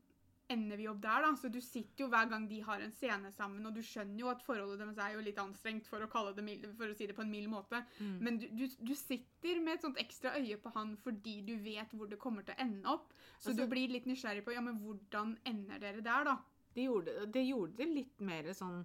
[0.51, 1.31] ender vi opp der, da?
[1.39, 4.31] Så du sitter jo hver gang de har en scene sammen, og du skjønner jo
[4.31, 7.07] at forholdet deres er jo litt anstrengt, for å, kalle det mild, for å si
[7.09, 7.83] det på en mild måte.
[7.99, 8.17] Mm.
[8.23, 11.93] Men du, du, du sitter med et sånt ekstra øye på han fordi du vet
[11.97, 13.13] hvor det kommer til å ende opp.
[13.37, 16.37] Så Altså- du blir litt nysgjerrig på ja, men hvordan ender dere der, da?
[16.77, 18.83] Det gjorde, det gjorde det litt mer sånn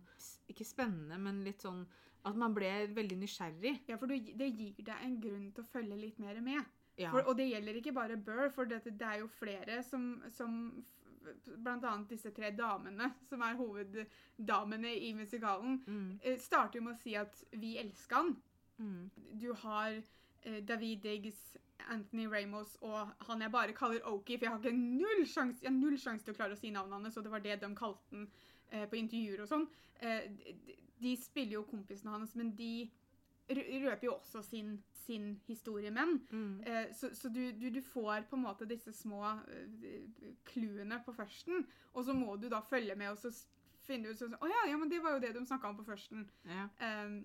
[0.49, 1.83] Ikke spennende, men litt sånn
[2.25, 3.81] at man ble veldig nysgjerrig.
[3.91, 6.63] Ja, for du, det gir deg en grunn til å følge litt mer med.
[7.01, 7.11] Ja.
[7.11, 10.59] For, og det gjelder ikke bare Burr, for det, det er jo flere som, som
[11.67, 16.21] annet disse tre damene, som er hoveddamene i musikalen, Mm.
[16.23, 18.37] eh, starter jo med å si at vi elsker han.
[18.79, 19.11] Mm.
[19.39, 20.03] Du har
[20.45, 21.57] eh, David Diggs,
[21.89, 25.63] Anthony Ramos og han jeg bare kaller Oki, for jeg har ikke null sjanse
[25.99, 28.29] sjans til å klare å si navnet hans, og det var det de kalte han
[28.71, 29.69] eh, på intervjuer og sånn.
[30.01, 32.91] Eh, de, de spiller jo kompisene hans, men de
[33.51, 36.21] røper jo også sin, sin historie men.
[36.31, 36.61] Mm.
[36.67, 39.23] Eh, så så du, du, du får på en måte disse små
[40.45, 43.33] clouene uh, på førsten, og så må du da følge med og så
[43.83, 45.87] finne ut sånn Å ja, ja, men det var jo det de snakka om på
[45.87, 46.29] førsten.
[46.47, 46.69] Ja.
[46.79, 47.25] Um,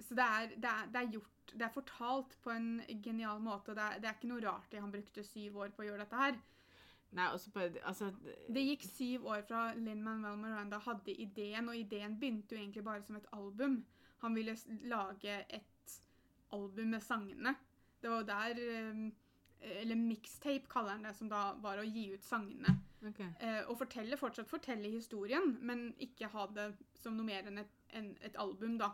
[0.00, 3.74] så det er, det, er, det er gjort Det er fortalt på en genial måte,
[3.74, 6.04] det er, det er ikke noe rart at han brukte syv år på å gjøre
[6.04, 6.38] dette her.
[7.16, 8.10] Nei, bare Altså
[8.52, 12.84] Det gikk syv år fra Linn Manuel Miranda hadde ideen, og ideen begynte jo egentlig
[12.84, 13.84] bare som et album.
[14.24, 14.56] Han ville
[14.88, 15.96] lage et
[16.54, 17.54] album med sangene.
[18.00, 18.60] Det var jo der
[18.92, 19.06] um,
[19.60, 22.74] Eller mixtape, kaller han det, som da var å gi ut sangene.
[23.06, 23.20] OK.
[23.40, 26.68] Eh, og fortelle, fortsatt fortelle historien, men ikke ha det
[27.00, 28.92] som noe mer enn et, en, et album, da.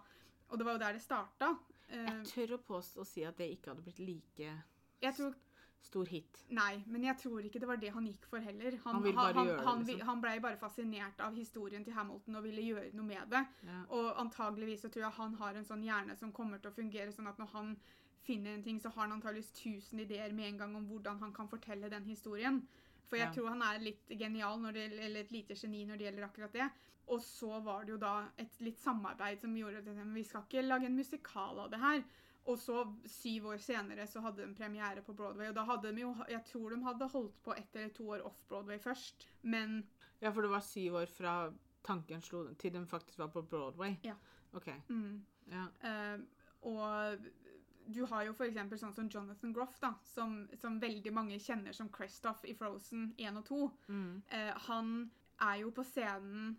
[0.48, 1.50] Og det var jo der det starta.
[1.88, 4.52] Eh, Jeg tør å påstå å si at det ikke hadde blitt like
[5.02, 5.34] jeg tror,
[5.82, 6.44] stor hit.
[6.54, 8.76] nei, men jeg tror ikke det var det han gikk for heller.
[8.84, 10.06] Han, Han bare han, det, han, liksom.
[10.08, 13.42] han blei bare fascinert av historien til Hamilton og ville gjøre noe med det.
[13.66, 13.80] Ja.
[13.90, 17.12] Og antageligvis så tror jeg han har en sånn hjerne som kommer til å fungere
[17.12, 17.74] sånn at når han
[18.22, 21.32] finner en ting, så har han antageligvis tusen ideer med en gang om hvordan han
[21.34, 22.62] kan fortelle den historien.
[23.08, 23.32] For jeg Ja.
[23.34, 26.52] tror han er litt genial, når det, eller et lite geni når det gjelder akkurat
[26.52, 26.70] det.
[27.08, 30.62] Og så var det jo da et litt samarbeid som gjorde at vi skal ikke
[30.62, 32.04] lage en musikal av det her.
[32.50, 35.48] Og så, syv år senere, så hadde de premiere på Broadway.
[35.48, 38.24] Og da hadde de jo Jeg tror de hadde holdt på ett eller to år
[38.26, 39.28] off-Broadway først.
[39.42, 39.82] Men
[40.20, 41.52] ja, for det var syv år fra
[41.84, 43.94] tanken slo til de faktisk var på Broadway?
[44.04, 44.14] Ja.
[44.52, 44.68] OK.
[44.88, 45.66] mm, Ja.
[45.82, 46.20] Uh,
[46.62, 47.18] og
[47.94, 51.90] du har jo eksempel sånn som Jonathan Groff, da, som, som veldig mange kjenner som
[51.90, 53.70] Kristoff i Frozen 1 og 2.
[53.88, 54.22] Mm.
[54.30, 54.92] Uh, han
[55.40, 56.56] er jo på scenen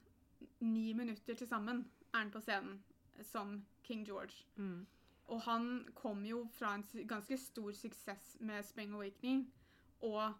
[0.59, 2.81] ni minutter til sammen, er han på scenen,
[3.23, 4.43] som King George.
[4.55, 4.83] Mm.
[5.31, 9.45] Og han kom jo fra en ganske stor suksess med Spring Awakening.
[10.03, 10.33] Og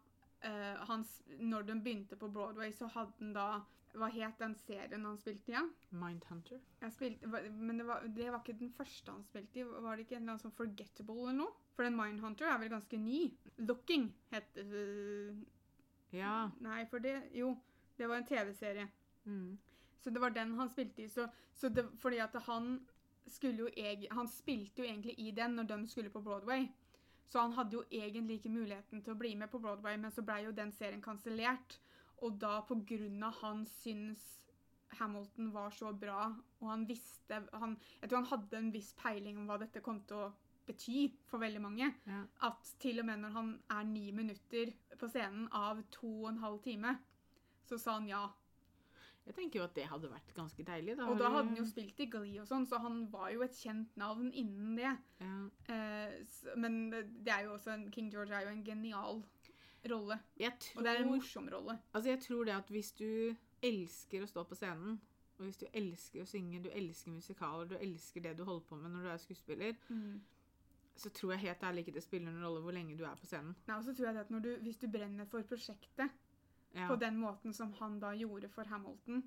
[0.46, 3.48] uh, hans, når de begynte på Broadway, så hadde han da
[3.94, 5.54] Hva het den serien han spilte i?
[5.54, 5.62] Ja?
[5.94, 6.58] Mindhunter?
[6.90, 9.66] Spilte, men det var, det var ikke den første han spilte i.
[9.70, 11.54] Var det ikke en eller annen sånn Forgettable eller noe?
[11.78, 13.20] For den Mindhunter er vel ganske ny.
[13.62, 15.30] Looking het uh,
[16.14, 16.50] Ja.
[16.66, 17.54] Nei, for det Jo,
[17.98, 18.90] det var en TV-serie.
[19.30, 19.60] Mm.
[20.02, 21.08] Så det var den han spilte i.
[21.08, 22.80] Så, så det, fordi at han
[23.42, 26.68] jo eg, Han spilte jo egentlig i den når de skulle på Broadway.
[27.28, 30.22] Så han hadde jo egentlig ikke muligheten til å bli med på Broadway, men så
[30.22, 31.80] blei jo den serien kansellert.
[32.22, 34.22] Og da, på grunn av han syns
[35.00, 36.28] Hamilton var så bra,
[36.60, 40.04] og han visste han, Jeg tror han hadde en viss peiling om hva dette kom
[40.08, 40.32] til å
[40.68, 41.90] bety for veldig mange.
[42.08, 42.22] Ja.
[42.48, 46.44] At til og med når han er ni minutter på scenen av to og en
[46.44, 46.96] halv time,
[47.68, 48.28] så sa han ja.
[49.26, 50.98] Jeg tenker jo at det hadde vært ganske deilig.
[51.00, 53.46] Da Og da hadde han jo spilt i Glee og sånn, så han var jo
[53.46, 54.92] et kjent navn innen det.
[55.24, 55.38] ja.
[55.72, 59.24] Eh, så, men det er jo også en, King George er jo en genial
[59.90, 60.20] rolle.
[60.36, 61.78] Tror, Og det er en morsom rolle.
[61.94, 63.10] altså jeg tror det at hvis du
[63.64, 65.00] elsker å stå på scenen,
[65.40, 68.76] og hvis du elsker å synge, du elsker musikaler, du elsker det du holder på
[68.80, 69.76] med når du er skuespiller,
[70.96, 73.26] så tror jeg helt ærlig ikke det spiller noen rolle hvor lenge du er på
[73.26, 73.56] scenen.
[73.68, 76.12] Nei, og så tror jeg det at du, Hvis du brenner for prosjektet
[76.74, 76.88] Ja.
[76.90, 79.22] på den måten som han da gjorde for Hamilton,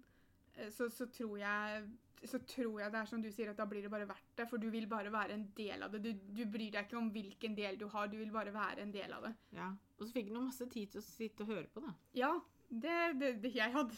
[0.57, 1.85] eh, så, så, tror jeg,
[2.27, 4.49] så tror jeg det er som du sier, at da blir det bare verdt det.
[4.51, 6.03] For du vil bare være en del av det.
[6.03, 8.95] Du, du bryr deg ikke om hvilken del du har, du vil bare være en
[8.95, 9.35] del av det.
[9.59, 9.73] ja.
[9.97, 11.95] Og så fikk han masse tid til å sitte og høre på, da.
[12.19, 12.33] Ja,
[12.69, 13.95] det, det, det jeg hadde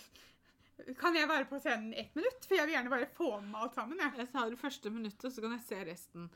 [1.00, 2.44] Kan jeg være på scenen ett minutt?
[2.46, 3.98] For jeg vil gjerne bare få med alt sammen.
[3.98, 4.12] jeg.
[4.20, 6.28] Jeg sa det første minuttet, så kan jeg se resten.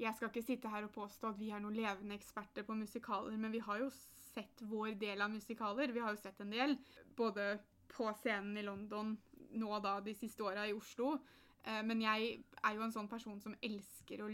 [0.00, 3.36] Jeg skal ikke sitte her og påstå at vi er noen levende eksperter på musikaler,
[3.36, 3.90] men vi har jo
[4.34, 5.92] sett vår del av musikaler.
[5.92, 6.76] Vi har jo sett en del,
[7.16, 7.52] både
[7.90, 9.16] på scenen i London,
[9.58, 11.16] nå da de siste åra i Oslo.
[11.64, 14.30] Eh, Men jeg er jo en sånn person som elsker å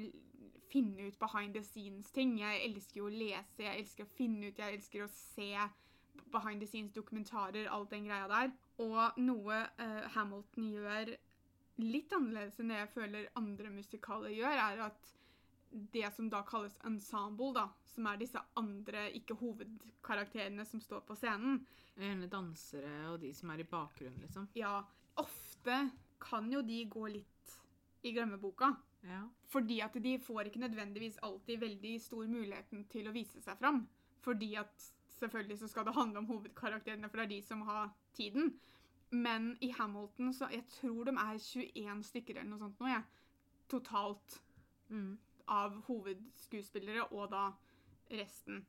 [0.70, 2.38] finne ut behind the scenes-ting.
[2.42, 5.50] Jeg elsker jo å lese, jeg elsker å finne ut, jeg elsker å se
[6.32, 8.52] behind the scenes-dokumentarer, alt den greia der.
[8.82, 11.14] Og noe uh, Hamilton gjør
[11.80, 15.12] litt annerledes enn det jeg føler andre musikaler gjør, er at
[15.92, 21.16] det som da kalles ensemble, da, som er disse andre, ikke hovedkarakterene som står på
[21.18, 21.64] scenen,
[21.96, 24.50] Gjerne dansere og de som er i bakgrunnen, liksom.
[24.52, 24.82] ja,
[25.16, 25.78] ofte
[26.20, 27.54] kan jo de gå litt
[28.04, 28.68] i glemmeboka.
[29.06, 29.22] Ja.
[29.48, 33.86] Fordi at de får ikke nødvendigvis alltid veldig stor muligheten til å vise seg fram.
[34.20, 37.88] Fordi at selvfølgelig så skal det handle om hovedkarakterene, for det er de som har
[38.18, 38.52] tiden.
[39.16, 43.06] Men i Hamilton så Jeg tror de er 21 stykker eller noe sånt nå, jeg.
[43.70, 44.40] Totalt
[44.88, 45.18] Mm.
[45.52, 47.48] Av hovedskuespillere og da
[48.11, 48.64] resten.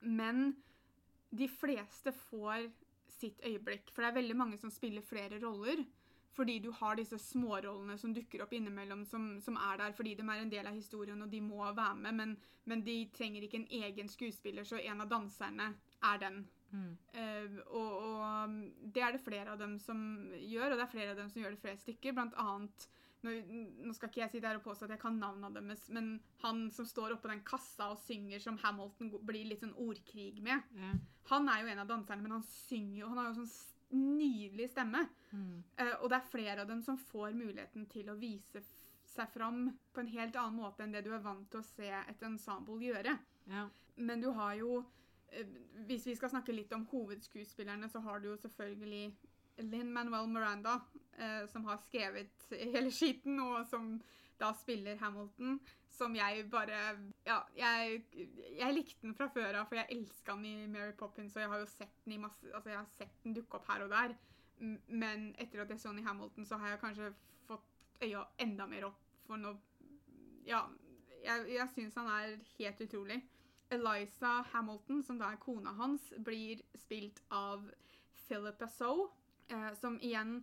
[0.00, 0.54] Men
[1.30, 2.70] de fleste får
[3.14, 5.84] sitt øyeblikk, for det er veldig mange som spiller flere roller.
[6.34, 10.24] Fordi du har disse smårollene som dukker opp innimellom, som, som er der fordi de
[10.26, 12.32] er en del av historien og de må være med, men,
[12.66, 15.68] men de trenger ikke en egen skuespiller, så en av danserne
[16.10, 16.40] er den.
[16.74, 16.90] Mm.
[17.14, 18.56] Uh, og, og um,
[18.94, 20.00] det er det flere av dem som
[20.34, 22.16] gjør, og det er flere av dem som gjør det flere stykker.
[22.18, 22.88] Blant annet
[23.24, 26.12] nå, skal ikke jeg sitte her og påstå at jeg kan navnene deres, men
[26.44, 30.62] han som står oppå den kassa og synger som Hamilton blir litt sånn ordkrig med,
[30.76, 30.92] Ja.
[31.32, 33.54] han er jo en av danserne, men han synger jo Han har jo sånn
[33.94, 35.04] nydelig stemme.
[35.30, 35.62] Mm.
[35.78, 38.62] Uh, og det er flere av dem som får muligheten til å vise
[39.14, 41.86] seg fram på en helt annen måte enn det du er vant til å se
[41.92, 43.18] et ensemble gjøre.
[43.46, 43.68] ja.
[43.96, 45.52] Men du har jo uh,
[45.86, 49.12] Hvis vi skal snakke litt om hovedskuespillerne, så har du jo selvfølgelig
[49.70, 50.80] Linn Manuel Miranda,
[51.18, 53.96] eh, som har skrevet hele skiten, og som
[54.40, 55.60] da spiller Hamilton.
[55.94, 56.78] Som jeg bare
[57.26, 58.02] Ja, jeg,
[58.58, 61.50] jeg likte den fra før av, for jeg elska den i Mary Poppins, og jeg
[61.52, 63.92] har jo sett den i masse Altså, jeg har sett den dukke opp her og
[63.94, 64.16] der.
[64.88, 67.12] Men etter at jeg så den i Hamilton, så har jeg kanskje
[67.46, 69.54] fått øya enda mer opp for noe
[70.44, 70.66] Ja,
[71.24, 73.22] jeg, jeg syns han er helt utrolig.
[73.72, 77.64] Eliza Hamilton, som da er kona hans, blir spilt av
[78.26, 79.14] Philip Assault,
[79.48, 80.42] eh, som igjen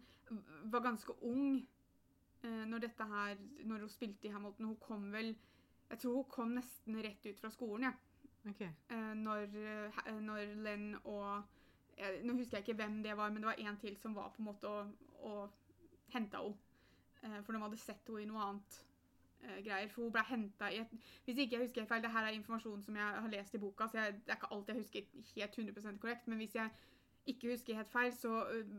[0.74, 1.62] var ganske ung
[2.44, 4.66] eh, når dette her Når hun spilte i Hamilton.
[4.66, 5.36] Hun kom vel
[5.90, 7.94] Jeg tror hun kom nesten rett ut fra skolen, ja.
[8.50, 8.62] OK.
[8.62, 11.44] Eh, når, eh, når Len og
[11.98, 14.30] jeg, Nå husker jeg ikke hvem det var, men det var en til som var
[14.30, 15.50] på en måte og, og
[16.14, 16.56] henta henne.
[17.24, 18.78] Eh, for de hadde sett henne i noe annet
[19.44, 19.90] eh, greier.
[19.94, 22.84] For hun ble henta i et Hvis ikke jeg husker feil, det her er informasjon
[22.88, 25.60] som jeg har lest i boka, så jeg, det er ikke alt jeg husker helt
[25.60, 26.70] 100% korrekt, men hvis jeg
[27.30, 28.78] ikke husker helt feil, så eh,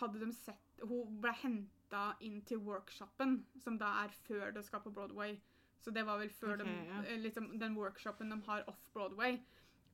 [0.00, 4.82] hadde de sett Hun ble henta inn til workshopen, som da er før det skal
[4.84, 5.38] på Broadway.
[5.80, 7.00] Så det var vel før okay, de, ja.
[7.08, 9.40] eh, liksom, den workshopen de har off-Broadway.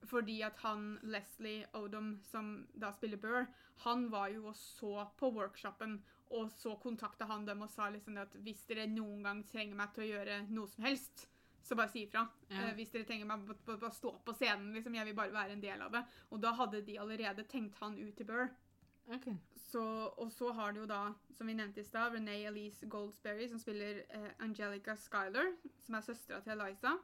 [0.06, 3.46] Fordi at han, Leslie Odom, som da spiller Burr,
[3.86, 5.98] han var jo og så på workshopen,
[6.36, 9.78] og så kontakta han dem og sa liksom det at hvis dere noen gang trenger
[9.78, 11.26] meg til å gjøre noe som helst,
[11.66, 12.26] så bare si ifra.
[12.50, 12.68] Ja.
[12.68, 15.64] Eh, hvis dere trenger meg bare stå på scenen, liksom, jeg vil bare være en
[15.64, 16.04] del av det.
[16.30, 18.48] Og da hadde de allerede tenkt han ut til Burr.
[19.06, 19.36] Okay.
[19.68, 19.82] Så,
[20.18, 21.00] og så har du jo da,
[21.36, 25.52] som vi nevnte i stad, Renee Elise Goldsberry, som spiller eh, Angelica Schuyler,
[25.86, 26.96] som er søstera til Eliza.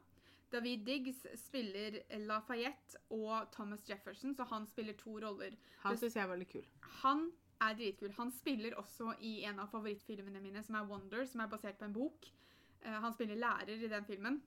[0.52, 5.54] David Diggs spiller Lafayette og Thomas Jefferson, så han spiller to roller.
[5.86, 6.66] Han syns jeg var litt kul.
[7.00, 7.30] Han
[7.62, 8.12] er dritkul.
[8.18, 11.88] Han spiller også i en av favorittfilmene mine, som er Wonder, som er basert på
[11.88, 12.28] en bok.
[12.82, 14.40] Uh, han spiller lærer i den filmen.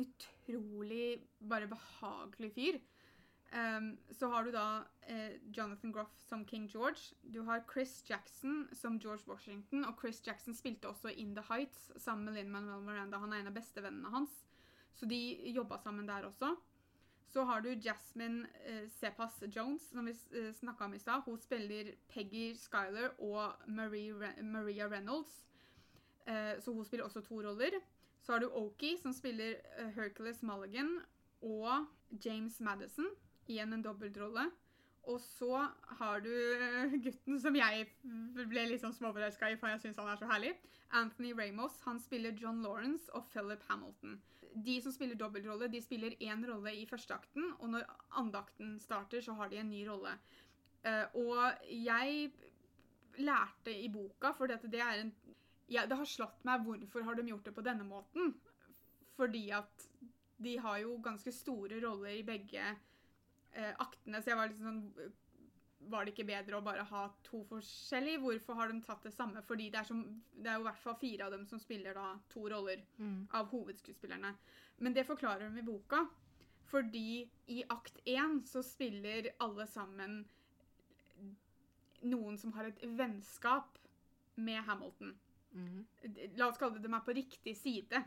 [0.00, 2.80] Utrolig bare behagelig fyr.
[3.54, 7.14] Um, så har du da eh, Jonathan Groff som King George.
[7.22, 9.84] Du har Chris Jackson som George Washington.
[9.84, 13.18] Og Chris Jackson spilte også In The Heights sammen med Lin-Manuel Miranda.
[13.22, 14.42] Han er en av bestevennene hans.
[14.94, 15.20] Så de
[15.54, 16.56] jobba sammen der også.
[17.30, 21.22] Så har du Jasmine eh, Sepas Jones, som vi eh, snakka om i stad.
[21.26, 25.44] Hun spiller Peggy Skyler og Marie Re Maria Reynolds.
[26.26, 27.78] Eh, så hun spiller også to roller.
[28.24, 30.96] Så har du Oki, som spiller eh, Hercules Mulligan,
[31.44, 31.86] og
[32.24, 33.10] James Madison.
[33.46, 34.46] Igjen en dobbeltrolle.
[35.12, 35.66] Og så
[35.98, 37.88] har du eh, gutten som jeg
[38.48, 40.54] ble litt sånn småforelska i, for jeg syns han er så herlig.
[40.96, 41.76] Anthony Ramos.
[41.84, 44.16] Han spiller John Lawrence og Philip Hamilton.
[44.64, 47.86] De som spiller dobbeltrolle, de spiller én rolle i første akten, og når
[48.20, 50.14] andakten starter, så har de en ny rolle.
[50.86, 52.30] Eh, og jeg
[53.18, 55.12] lærte i boka, for det er en
[55.68, 58.34] ja, Det har slått meg hvorfor har de gjort det på denne måten.
[59.16, 59.86] Fordi at
[60.42, 62.62] de har jo ganske store roller i begge
[63.52, 65.12] eh, aktene, så jeg var liksom sånn
[65.90, 68.20] Var det ikke bedre å bare ha to forskjellige?
[68.22, 69.42] Hvorfor har de tatt det samme?
[69.44, 69.98] Fordi det er, som,
[70.32, 73.26] det er jo i hvert fall fire av dem som spiller da to roller Mm.
[73.36, 74.30] av hovedskuespillerne.
[74.78, 76.06] Men det forklarer de i boka.
[76.70, 80.24] Fordi i akt én så spiller alle sammen
[82.04, 83.78] noen som har et vennskap
[84.36, 85.14] med Hamilton.
[85.54, 85.86] Mhm.
[86.36, 88.02] La oss kalle det de er på riktig side.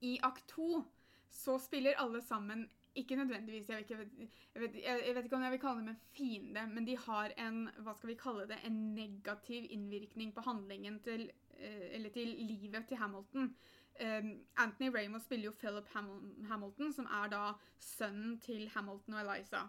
[0.00, 0.82] I akt to
[1.30, 2.66] så spiller alle sammen
[2.96, 5.88] ikke nødvendigvis jeg vet, ikke, jeg, vet, jeg vet ikke om jeg vil kalle dem
[5.92, 10.44] en fiende, men de har en hva skal vi kalle det, en negativ innvirkning på
[10.46, 13.54] handlingen til eh, Eller til livet til Hamilton.
[13.96, 16.08] Um, Anthony Ramos spiller jo Philip Ham
[16.48, 17.42] Hamilton, som er da
[17.80, 19.62] sønnen til Hamilton og Eliza.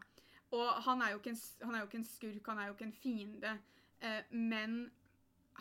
[0.51, 2.73] Og han er jo ikke en, han er jo ikke en skurk, han er jo
[2.73, 3.57] ikke en fiende,
[3.97, 4.91] Uh, men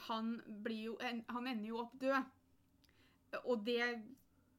[0.09, 0.99] han blir jo
[1.33, 2.23] Han ender jo opp død.
[3.45, 3.81] Og det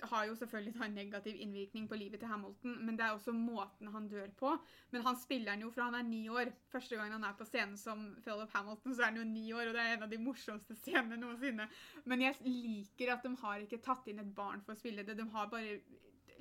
[0.04, 3.32] har jo selvfølgelig da en negativ innvirkning på livet til Hamilton, men det er også
[3.34, 4.52] måten han dør på.
[4.91, 6.52] Men han spiller den jo fra han er ni år.
[6.69, 9.71] Første gang han er på scenen som Philip Hamilton, så er han jo ni år,
[9.71, 11.65] og det er en av de morsomste scenene noensinne.
[12.06, 15.17] Men jeg liker at de har ikke tatt inn et barn for å spille det.
[15.17, 15.80] De har bare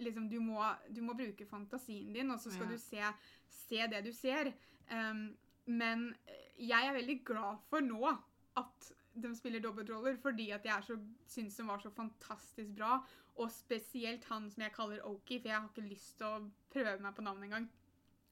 [0.05, 0.61] liksom, du må,
[0.93, 2.73] du må bruke fantasien din, og så skal Ja.
[2.73, 3.03] du se,
[3.49, 4.53] se det du ser.
[4.93, 5.31] Um,
[5.65, 6.11] men
[6.59, 8.19] jeg er veldig glad for nå
[8.57, 12.99] at de spiller dobbeltroller, fordi at jeg så, syns de var så fantastisk bra.
[13.37, 16.99] Og spesielt han som jeg kaller Oki, for jeg har ikke lyst til å prøve
[17.05, 17.69] meg på navnet engang.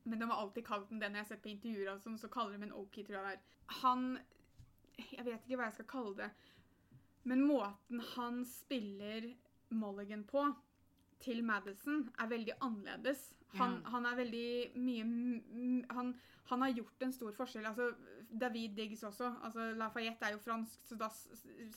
[0.05, 2.19] Men de har alltid kalt den det når jeg har sett på intervjuer, og sånn,
[2.21, 3.45] så kaller de en Oki, tror jeg det er.
[3.83, 4.19] Han
[4.99, 6.29] Jeg vet ikke hva jeg skal kalle det,
[7.25, 9.25] men måten han spiller
[9.75, 10.45] Mulligan på
[11.25, 13.33] til Madison er veldig annerledes.
[13.57, 13.91] Han, Ja.
[13.91, 15.05] han er veldig mye
[15.91, 16.13] han,
[16.51, 17.67] han har gjort en stor forskjell.
[17.67, 17.89] Altså,
[18.31, 19.31] David Diggs også.
[19.43, 21.09] Altså, Lafayette er jo fransk, så da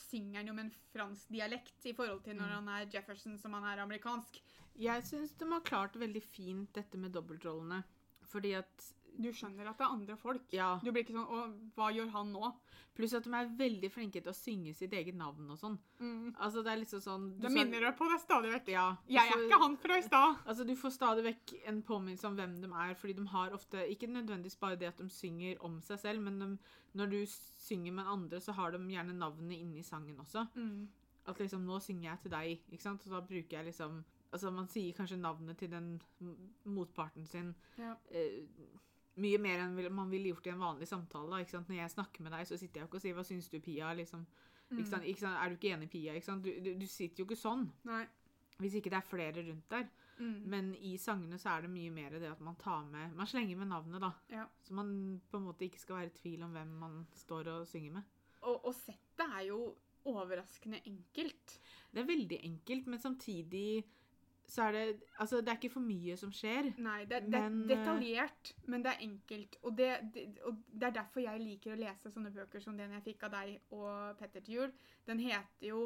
[0.10, 2.56] synger han jo med en fransk dialekt i forhold til når Mm.
[2.56, 4.42] han er Jefferson, som han er amerikansk.
[4.80, 7.84] Jeg syns de har klart veldig fint dette med dobbeltrollene.
[8.28, 10.44] Fordi at Du skjønner at det er andre folk.
[10.54, 10.76] Ja.
[10.84, 11.44] Du blir ikke sånn Å,
[11.78, 12.52] hva gjør han nå?
[12.98, 15.76] Pluss at de er veldig flinke til å synge sitt eget navn og sånn.
[16.42, 18.72] Altså, det er liksom sånn Det minner deg på det stadig vekk.
[18.74, 18.86] Ja.
[19.08, 20.40] Jeg er ikke han fra i stad.
[20.50, 23.86] Altså, Du får stadig vekk en påminnelse om hvem de er, fordi de har ofte
[23.94, 26.50] Ikke nødvendigvis bare det at de synger om seg selv, men de,
[26.98, 30.48] når du synger med andre, så har de gjerne navnet inni sangen også.
[30.56, 30.88] Mm.
[31.28, 33.06] At liksom Nå synger jeg til deg, ikke sant?
[33.06, 35.94] Og da bruker jeg liksom Altså, man sier kanskje navnet til den
[36.66, 37.94] motparten sin Ja.
[38.12, 38.44] eh,
[39.22, 41.42] mye mer enn man ville gjort i en vanlig samtale.
[41.42, 41.62] da?
[41.68, 43.60] Når jeg snakker med deg, så sitter jeg jo ikke og sier 'hva syns du,
[43.60, 43.96] Pia'?
[43.96, 44.26] liksom.
[44.70, 44.80] Mm.
[44.80, 45.06] Ikke sant?
[45.08, 45.38] Ikke sant?
[45.40, 46.14] Er du ikke enig, Pia?
[46.14, 46.44] Ikke sant?
[46.44, 47.72] Du, du, du sitter jo ikke sånn.
[47.88, 48.06] Nei.
[48.58, 49.88] Hvis ikke det er flere rundt der.
[50.18, 50.38] Mm.
[50.50, 53.60] Men i sangene så er det mye mer det at man tar med Man slenger
[53.60, 54.12] med navnet, da.
[54.34, 54.48] Ja.
[54.66, 57.68] Så man på en måte ikke skal være i tvil om hvem man står og
[57.70, 58.16] synger med.
[58.42, 59.62] Og, og settet er jo
[60.08, 61.60] overraskende enkelt.
[61.92, 63.84] Det er veldig enkelt, men samtidig
[64.48, 64.84] så er det
[65.20, 66.72] Altså, det er ikke for mye som skjer.
[66.78, 69.58] Nei, det, det Men, er detaljert, men det er enkelt.
[69.64, 72.96] Og det, det, og det er derfor jeg liker å lese sånne bøker som den
[72.96, 74.74] jeg fikk av deg og Petter til jul.
[75.10, 75.84] Den heter jo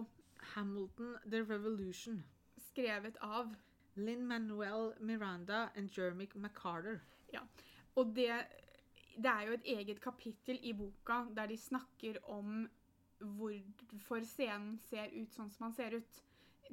[0.53, 2.23] Hamilton The Revolution.
[2.57, 3.55] 'Skrevet av'.
[3.95, 6.99] Lin-Manuel Miranda og Jeremy McCarter.
[7.95, 8.31] Og det,
[9.17, 12.69] det er jo et eget kapittel i boka der de snakker om
[13.19, 16.21] hvorfor scenen ser ut sånn som han ser ut.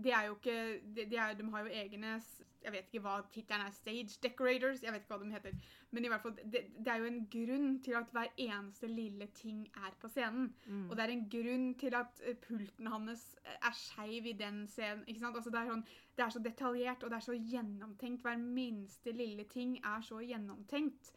[0.02, 2.20] Det er jo ikke De, de, er, de har jo egne
[2.62, 3.74] Jeg vet ikke hva tittelen er.
[3.74, 4.82] Stage decorators.
[4.82, 5.68] Jeg vet ikke hva de heter.
[5.90, 9.28] Men i hvert fall, det, det er jo en grunn til at hver eneste lille
[9.34, 10.50] ting er på scenen.
[10.66, 10.90] Mm.
[10.90, 15.04] Og det er en grunn til at eh, pulten hans er skeiv i den scenen.
[15.06, 15.36] ikke sant?
[15.36, 15.86] Altså det, er sånn,
[16.18, 18.26] det er så detaljert, og det er så gjennomtenkt.
[18.26, 21.14] Hver minste lille ting er så gjennomtenkt.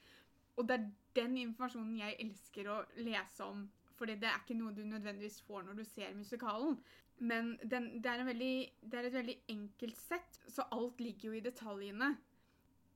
[0.56, 3.66] Og det er den informasjonen jeg elsker å lese om.
[3.98, 6.80] Fordi det er ikke noe du nødvendigvis får når du ser musikalen.
[7.22, 11.38] Men den, det, er veldig, det er et veldig enkelt sett, så alt ligger jo
[11.38, 12.16] i detaljene.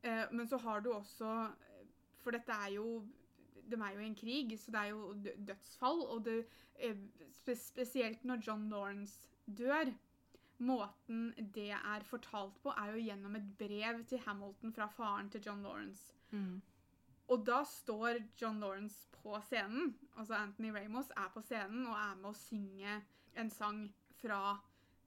[0.01, 1.33] Eh, men så har du også
[2.23, 3.05] For dette er jo
[3.69, 5.13] De er jo i en krig, så det er jo
[5.47, 6.01] dødsfall.
[6.09, 6.45] Og det,
[6.75, 6.97] eh,
[7.35, 9.93] spesielt når John Lawrence dør
[10.57, 15.41] Måten det er fortalt på, er jo gjennom et brev til Hamilton fra faren til
[15.45, 16.13] John Lawrence.
[16.31, 16.61] Mm.
[17.27, 22.15] Og da står John Lawrence på scenen, altså Anthony Ramos er på scenen og er
[22.15, 23.01] med å synge
[23.35, 23.81] en sang
[24.21, 24.57] fra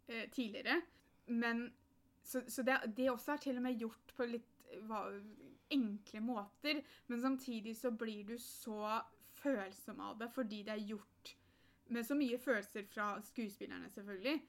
[0.08, 0.80] eh, tidligere.
[1.26, 1.68] Men
[2.28, 4.48] Så, så det, det også er til og med gjort på litt
[4.84, 5.06] hva,
[5.72, 8.98] enkle måter, men samtidig så blir du så
[9.40, 11.32] følsom av det fordi det er gjort
[11.88, 14.42] med så mye følelser fra skuespillerne, selvfølgelig.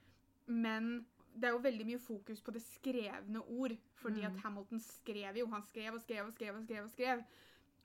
[0.52, 4.26] Men det er jo veldig mye fokus på det skrevne ord, fordi Mm.
[4.26, 5.46] at Hamilton skrev jo.
[5.46, 6.84] Han skrev og skrev og skrev og skrev.
[6.84, 7.22] og skrev.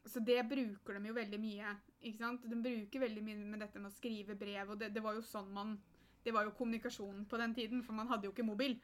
[0.06, 1.76] Så det bruker de jo veldig mye.
[2.02, 2.42] ikke sant?
[2.50, 5.22] De bruker veldig mye med dette med å skrive brev, og det, det var jo
[5.22, 5.78] sånn man
[6.26, 8.80] Det var jo kommunikasjonen på den tiden, for man hadde jo ikke mobil.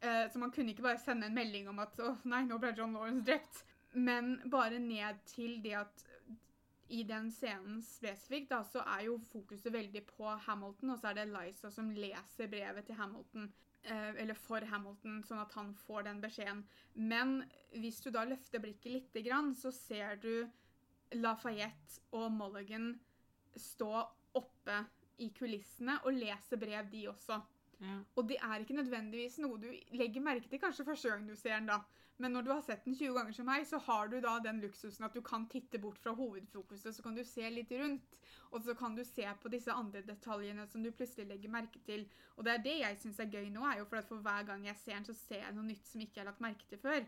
[0.00, 2.70] Eh, så man kunne ikke bare sende en melding om at å nei, nå ble
[2.78, 3.64] John Lawrence drept.
[3.98, 6.04] Men bare ned til det at
[6.88, 11.18] i den scenen spesifikt, da, så er jo fokuset veldig på Hamilton, og så er
[11.18, 13.50] det Liza som leser brevet til Hamilton.
[13.82, 16.64] eh, eller for Hamilton, sånn at han får den beskjeden.
[16.94, 20.48] Men hvis du da løfter blikket lite grann, så ser du
[21.14, 22.90] Lafayette og Mulligan
[23.56, 24.02] stå
[24.36, 24.82] oppe
[25.18, 27.40] i kulissene og lese brev, de også.
[27.78, 28.00] Ja.
[28.18, 31.58] Og det er ikke nødvendigvis noe du legger merke til kanskje første gang du ser
[31.58, 31.82] den, da.
[32.18, 34.58] Men når du har sett den 20 ganger som meg, så har du da den
[34.58, 38.16] luksusen at du kan titte bort fra hovedfokuset, så kan du se litt rundt.
[38.50, 42.08] Og så kan du se på disse andre detaljene som du plutselig legger merke til.
[42.34, 44.48] Og det er det jeg syns er gøy nå, er jo for at for hver
[44.50, 46.66] gang jeg ser den, så ser jeg noe nytt som ikke jeg har lagt merke
[46.70, 47.06] til før.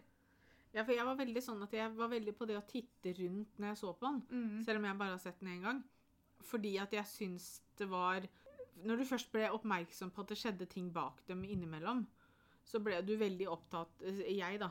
[0.75, 3.59] ja, for jeg var veldig sånn at jeg var veldig på det å titte rundt
[3.59, 4.21] når jeg så på den.
[4.31, 4.61] Mm.
[4.69, 5.83] Selv om jeg bare har sett den én gang.
[6.43, 8.25] Fordi at jeg syns det var
[8.85, 12.07] Når du først ble oppmerksom på at det skjedde ting bak dem innimellom,
[12.65, 14.71] så ble du veldig opptatt Jeg, da.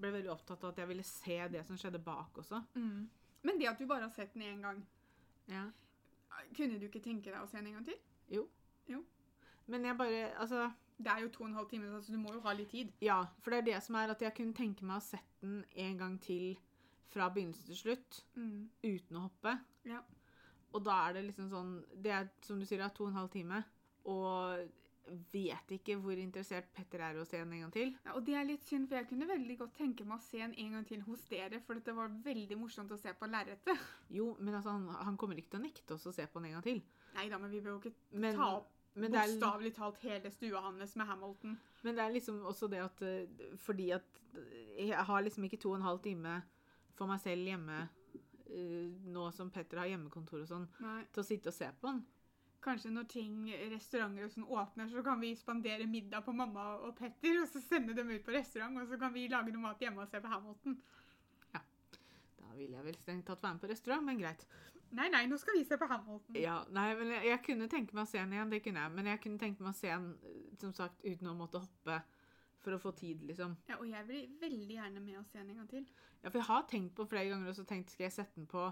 [0.00, 2.62] Ble veldig opptatt av at jeg ville se det som skjedde bak også.
[2.74, 3.08] Mm.
[3.42, 4.86] Men det at du bare har sett den én gang,
[5.48, 5.66] Ja.
[6.56, 7.98] kunne du ikke tenke deg å se den en gang til?
[8.30, 8.48] Jo.
[8.88, 9.04] jo.
[9.66, 12.32] Men jeg bare Altså Det er jo to og en halv time, så du må
[12.34, 12.92] jo ha litt tid.
[13.00, 15.64] Ja, for det er det som er at jeg kunne tenke meg å sette den
[15.76, 16.58] en gang til
[17.08, 18.68] fra begynnelse til slutt Mm.
[18.84, 19.58] uten å hoppe.
[19.84, 20.00] Ja.
[20.76, 23.10] Og da er det liksom sånn Det er som du sier, det er to og
[23.10, 23.62] en halv time.
[24.10, 24.68] Og
[25.32, 27.92] vet ikke hvor interessert Petter er å se den en gang til.
[28.04, 30.38] Ja, og det er litt synd, for jeg kunne veldig godt tenke meg å se
[30.38, 33.86] den en gang til hos dere, for det var veldig morsomt å se på lerretet.
[34.18, 36.50] Jo, men altså, han, han kommer ikke til å nekte oss å se på den
[36.50, 36.84] en gang til.
[37.16, 40.96] Nei da, men vi bør jo ikke Men, ta opp bokstavelig talt hele stua hans
[40.98, 41.58] med Hamilton.
[41.82, 44.18] men det er liksom også det at eh, Fordi at
[44.78, 46.40] jeg har liksom ikke to og en halv time
[46.98, 47.99] for meg selv hjemme eh,
[48.50, 51.02] nå som Petter har hjemmekontor og sånn, Nei.
[51.12, 52.00] til å sitte og se på den.
[52.60, 53.36] Kanskje når ting,
[53.72, 57.62] restauranter og sånn åpner, så kan vi spandere middag på mamma og Petter, og så
[57.64, 60.20] sende dem ut på restaurant, og så kan vi lage noe mat hjemme og se
[60.20, 60.76] på Hamilton.
[61.54, 64.44] Da ville jeg vel strengt tatt være med på restaurant, men greit.
[64.90, 66.36] Nei, nei, nå skal vi se på Hamilton.
[66.42, 68.94] Ja, nei, men jeg, jeg kunne tenke meg å se den igjen, det kunne jeg.
[68.96, 72.00] Men jeg kunne tenke meg å se den, eh, som sagt, uten å måtte hoppe
[72.60, 73.56] for å få tid, liksom.
[73.70, 75.86] Ja, og jeg blir veldig gjerne med å se den en gang til.
[76.20, 78.48] Ja, for jeg har tenkt på flere ganger, og så tenkt skal jeg sette den
[78.50, 78.66] på,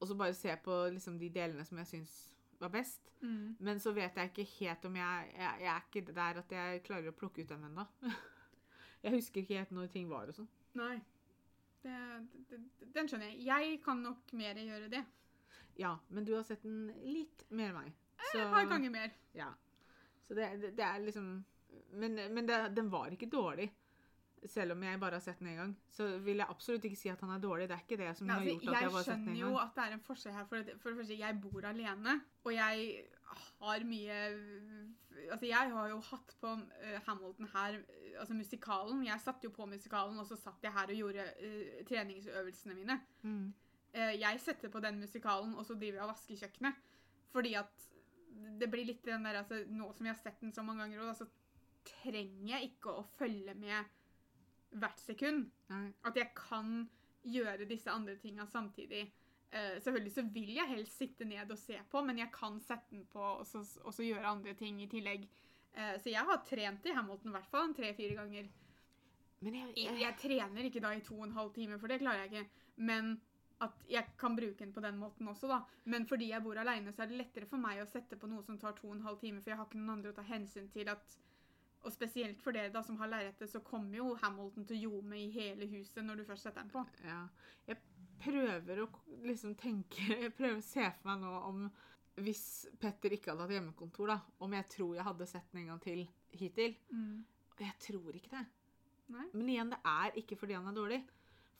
[0.00, 2.14] og så bare se på liksom de delene som jeg syns
[2.60, 3.10] var best.
[3.22, 3.56] Mm.
[3.64, 6.82] Men så vet jeg ikke helt om jeg Jeg, jeg er ikke der at jeg
[6.84, 7.86] klarer å plukke ut dem ennå.
[9.04, 10.46] Jeg husker ikke helt når ting var og sånn.
[10.80, 10.94] Nei.
[11.84, 11.96] Det,
[12.48, 12.60] det,
[12.94, 13.42] den skjønner jeg.
[13.44, 15.02] Jeg kan nok mer gjøre det.
[15.76, 17.90] Ja, men du har sett den litt mer enn meg.
[18.30, 19.12] Så, Et par ganger mer.
[19.36, 19.50] Ja.
[20.24, 21.28] Så det, det, det er liksom
[21.92, 23.70] Men, men det, den var ikke dårlig.
[24.44, 25.70] Selv om jeg bare har sett den én gang.
[25.88, 27.68] Så vil jeg absolutt ikke si at han er dårlig.
[27.70, 29.22] Det er ikke det som Nei, har altså, gjort at jeg bare har sett den
[29.22, 29.36] én gang.
[29.36, 30.44] Jeg skjønner jo at det er en forskjell her.
[30.50, 32.14] For, det- for det første, jeg bor alene,
[32.44, 33.04] og jeg
[33.34, 34.18] har mye
[35.30, 37.76] Altså, jeg har jo hatt på uh, Hamilton her,
[38.20, 39.04] altså musikalen.
[39.06, 42.96] Jeg satt jo på musikalen, og så satt jeg her og gjorde uh, treningsøvelsene mine.
[43.22, 43.54] Mm.
[43.94, 46.82] Uh, jeg setter på den musikalen, og så driver jeg og vasker kjøkkenet.
[47.32, 47.86] Fordi at
[48.60, 51.00] det blir litt den der, altså, Nå som jeg har sett den så mange ganger,
[51.06, 51.30] også, så
[51.88, 53.92] trenger jeg ikke å følge med
[54.74, 55.50] hvert sekund.
[55.70, 55.86] Nei.
[56.06, 56.88] At jeg kan
[57.24, 59.06] gjøre disse andre tinga samtidig.
[59.54, 62.90] Uh, selvfølgelig så vil jeg helst sitte ned og se på, men jeg kan sette
[62.96, 65.28] den på og så, og så gjøre andre ting i tillegg.
[65.74, 68.50] Uh, så jeg har trent i Hamilton i hvert fall tre-fire ganger.
[69.44, 71.92] Men jeg, Jeg, jeg, jeg trener ikke da i to og en halv time, for
[71.92, 72.66] det klarer jeg ikke.
[72.90, 73.14] Men
[73.62, 75.60] at jeg kan bruke den på den måten også, da.
[75.84, 78.42] Men fordi jeg bor aleine, så er det lettere for meg å sette på noe
[78.46, 80.24] som tar to og en halv time, for jeg har ikke noen andre å ta
[80.26, 81.16] hensyn til at
[81.84, 85.18] Og spesielt for dere da, som har lerretet, så kommer jo Hamilton til å ljome
[85.20, 86.84] i hele huset når du først setter den på.
[87.04, 87.24] ja.
[87.68, 87.80] jeg
[88.24, 88.86] prøver å
[89.26, 91.66] liksom tenke Jeg prøver å se for meg nå om
[92.24, 92.44] hvis
[92.78, 95.80] Petter ikke hadde hatt hjemmekontor, da, om jeg tror jeg hadde sett den en gang
[95.82, 96.04] til
[96.38, 96.76] hittil.
[96.94, 97.24] Mm.
[97.58, 98.44] Jeg tror ikke det.
[99.14, 99.24] Nei.
[99.32, 101.00] Men igjen, det er ikke fordi han er dårlig.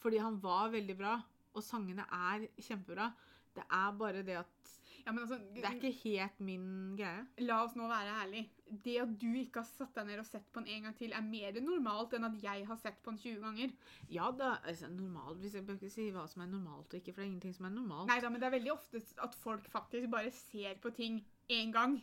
[0.04, 1.16] Fordi han var veldig bra,
[1.54, 3.08] og sangene er kjempebra.
[3.54, 4.72] Det er bare det at
[5.04, 7.24] Ja, men altså, det er ikke helt min greie.
[7.44, 8.48] La oss nå være ærlige.
[8.84, 11.12] Det at du ikke har satt deg ned og sett på den en gang til,
[11.12, 13.74] er mer normalt enn at jeg har sett på den 20 ganger.
[14.12, 17.12] Ja, da, altså, normalt, hvis Jeg bør ikke si hva som er normalt og ikke,
[17.12, 18.08] for det er ingenting som er normalt.
[18.08, 21.20] Nei da, men det er veldig ofte at folk faktisk bare ser på ting
[21.52, 22.00] én gang.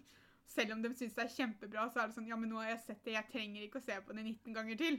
[0.52, 2.74] Selv om de syns det er kjempebra, så er det sånn Ja, men nå har
[2.74, 4.97] jeg sett det, jeg trenger ikke å se på det 19 ganger til.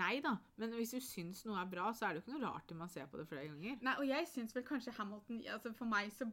[0.00, 2.46] Nei da, men hvis du syns noe er bra, så er det jo ikke noe
[2.46, 3.76] rart om man ser på det flere ganger.
[3.84, 6.28] Nei, og jeg syns vel kanskje Hamilton altså For meg så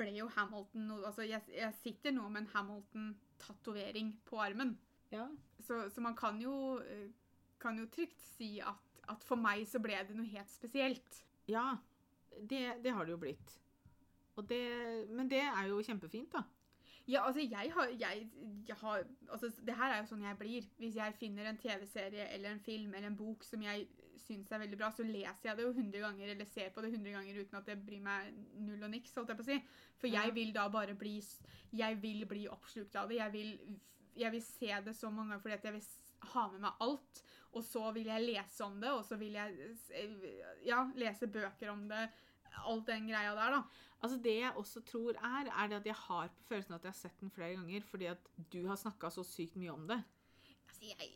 [0.00, 4.76] ble jo Hamilton noe Altså, jeg, jeg sitter nå med en Hamilton-tatovering på armen.
[5.12, 5.26] Ja.
[5.60, 6.80] Så, så man kan jo,
[7.60, 11.24] kan jo trygt si at, at for meg så ble det noe helt spesielt.
[11.50, 11.74] Ja,
[12.38, 13.56] det, det har det jo blitt.
[14.38, 14.62] Og det,
[15.10, 16.44] men det er jo kjempefint, da.
[17.10, 18.28] Ja, altså, jeg har, jeg,
[18.68, 20.68] jeg har altså, Det her er jo sånn jeg blir.
[20.78, 23.88] Hvis jeg finner en TV-serie eller en film eller en bok som jeg
[24.22, 26.92] syns er veldig bra, så leser jeg det jo 100 ganger eller ser på det
[26.92, 29.14] 100 ganger uten at det bryr meg null og niks.
[29.16, 29.58] holdt jeg på å si.
[30.00, 31.18] For jeg vil da bare bli
[31.70, 33.20] Jeg vil bli oppslukt av det.
[33.20, 33.50] Jeg vil,
[34.18, 37.22] jeg vil se det så mange ganger fordi at jeg vil ha med meg alt.
[37.50, 39.72] Og så vil jeg lese om det, og så vil jeg
[40.66, 42.08] ja, lese bøker om det.
[42.66, 43.86] Alt den greia der, da.
[44.00, 46.92] Altså Det jeg også tror er, er det at jeg har på følelsen at jeg
[46.94, 49.98] har sett den flere ganger fordi at du har snakka så sykt mye om det.
[50.68, 51.10] Altså, jeg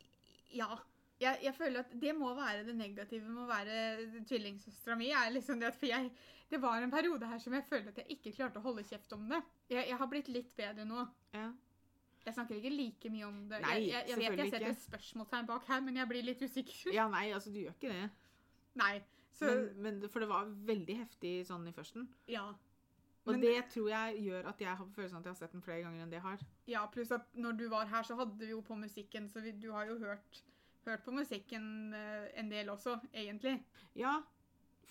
[0.55, 0.77] Ja.
[1.21, 5.13] Jeg, jeg føler at det må være det negative med å være tvillingsøstera mi.
[5.15, 6.11] er liksom det jeg,
[6.51, 9.13] Det var en periode her som jeg følte at jeg ikke klarte å holde kjeft
[9.15, 9.41] om det.
[9.71, 11.07] Jeg, jeg har blitt litt bedre nå.
[11.33, 11.53] Ja.
[12.25, 13.61] Jeg snakker ikke like mye om det.
[13.63, 16.43] Nei, jeg, jeg, jeg vet jeg setter et spørsmålstegn bak her, men jeg blir litt
[16.43, 16.93] usikker.
[16.95, 18.07] ja, nei, altså du gjør ikke det.
[18.81, 18.95] Nei,
[19.35, 22.09] så Men, men, for det var veldig heftig sånn i førsten.
[22.31, 22.47] Ja.
[23.25, 25.63] Og Men- det tror jeg gjør at jeg har følelsen at jeg har sett den
[25.65, 26.41] flere ganger enn det jeg har.
[26.67, 29.53] Ja, pluss at når du var her, så hadde vi jo på musikken, så vi,
[29.53, 30.43] du har jo hørt,
[30.91, 33.59] hørt på musikken eh, en del også, egentlig.
[33.99, 34.19] Ja,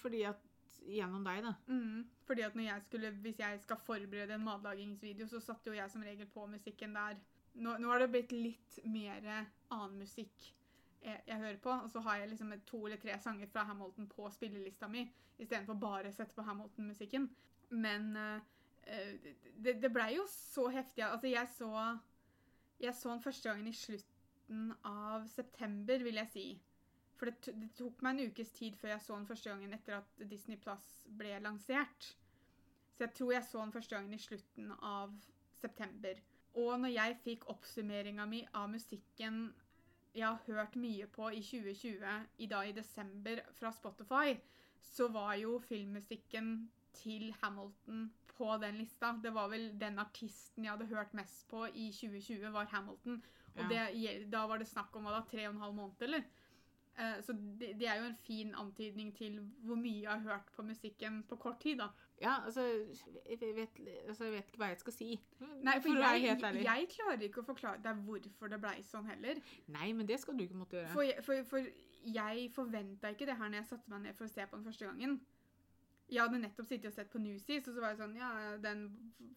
[0.02, 0.50] fordi at
[0.84, 1.54] Gjennom deg, da.
[1.72, 5.92] Mm, fordi at jeg skulle, Hvis jeg skal forberede en matlagingsvideo, så satte jo jeg
[5.92, 7.16] som regel på musikken der.
[7.54, 9.24] Nå, nå har det blitt litt mer
[9.72, 10.50] annen musikk
[11.04, 11.70] jeg, jeg hører på.
[11.70, 15.06] Og så har jeg liksom to eller tre sanger fra Hamilton på spillelista mi,
[15.38, 17.30] istedenfor bare å sette på Hamilton-musikken.
[17.70, 18.40] Men eh,
[18.88, 21.06] eh, det, det blei jo så heftig.
[21.08, 22.00] Altså, jeg så
[22.84, 23.72] Jeg så den første gangen i
[24.54, 26.62] slutten av september, vil jeg si.
[27.18, 29.98] For det, det tok meg en ukes tid før jeg så den første gangen etter
[29.98, 32.14] at Disney Plus ble lansert.
[32.94, 35.14] Så jeg tror jeg så den første gangen i slutten av
[35.60, 36.20] september.
[36.54, 39.54] Og når jeg fikk oppsummeringa mi av musikken
[40.14, 44.36] jeg har hørt mye på i 2020, i dag i desember, fra Spotify,
[44.86, 49.16] så var jo filmmusikken til Hamilton på den lista.
[49.24, 53.24] Det var vel den artisten jeg hadde hørt mest på i 2020, var Hamilton.
[53.58, 56.24] Og det, da var det snakk om hva da, tre og en halv måned, eller?
[56.94, 60.52] Uh, så det, det er jo en fin antydning til hvor mye jeg har hørt
[60.54, 61.88] på musikken på kort tid, da.
[62.22, 65.08] Ja, altså jeg vet, altså, jeg vet ikke hva jeg skal si.
[65.40, 69.10] Nei, for, for jeg, jeg, jeg klarer ikke å forklare deg hvorfor det blei sånn
[69.10, 69.42] heller.
[69.74, 70.94] Nei, men det skal du ikke måtte gjøre.
[70.94, 74.34] For, for, for jeg forventa ikke det her når jeg satte meg ned for å
[74.36, 75.18] se på den første gangen.
[76.12, 78.32] Jeg hadde nettopp sittet og sett på Newsies, og så var jeg sånn Ja,
[78.62, 78.84] den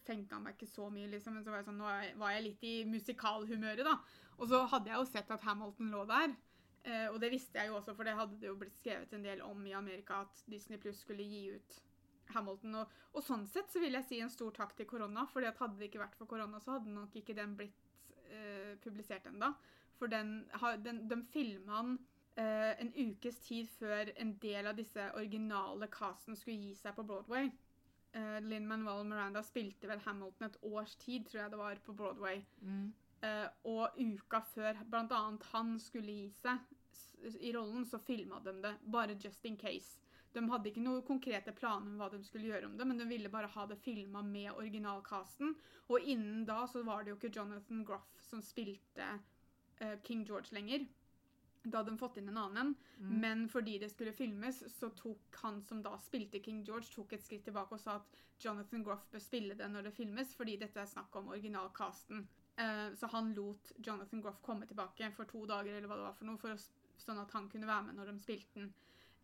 [0.05, 1.37] fenka meg ikke så mye, liksom.
[1.37, 3.95] Men så var jeg sånn, nå var jeg litt i musikalhumøret, da.
[4.37, 6.35] Og så hadde jeg jo sett at Hamilton lå der.
[6.87, 9.25] Eh, og det visste jeg jo også, for det hadde det jo blitt skrevet en
[9.25, 11.79] del om i Amerika at Disney Plus skulle gi ut
[12.35, 12.77] Hamilton.
[12.83, 15.59] Og, og sånn sett så vil jeg si en stor takk til korona, fordi at
[15.63, 19.51] hadde det ikke vært for korona, så hadde nok ikke den blitt eh, publisert ennå.
[19.97, 20.43] For den,
[20.85, 21.97] den, de filma den
[22.37, 27.05] eh, en ukes tid før en del av disse originale casten skulle gi seg på
[27.07, 27.51] Broadway.
[28.15, 31.93] Uh, Lin Manuel Miranda spilte vel Hamilton et års tid, tror jeg det var, på
[31.93, 32.41] Broadway.
[32.61, 32.87] Mm.
[33.21, 35.21] Uh, og uka før bl.a.
[35.51, 38.73] han skulle gi seg i rollen, så filma de det.
[38.85, 39.99] Bare just in case.
[40.33, 43.07] De hadde ikke noen konkrete planer om hva de skulle gjøre om det, men de
[43.09, 45.55] ville bare ha det filma med originalcasten.
[45.89, 49.07] Og innen da så var det jo ikke Jonathan Groff som spilte
[49.81, 50.85] uh, King George lenger.
[51.71, 52.73] Da hadde de fått inn en annen.
[52.97, 53.13] Mm.
[53.23, 57.23] Men fordi det skulle filmes, så tok han som da spilte King George, tok et
[57.25, 60.81] skritt tilbake og sa at Jonathan Groff bør spille det når det filmes, fordi dette
[60.81, 62.27] er snakk om originalcasten.
[62.57, 66.17] Eh, så han lot Jonathan Groff komme tilbake for to dager, eller hva det var
[66.17, 66.59] for noe, for å,
[67.01, 68.71] sånn at han kunne være med når de spilte den,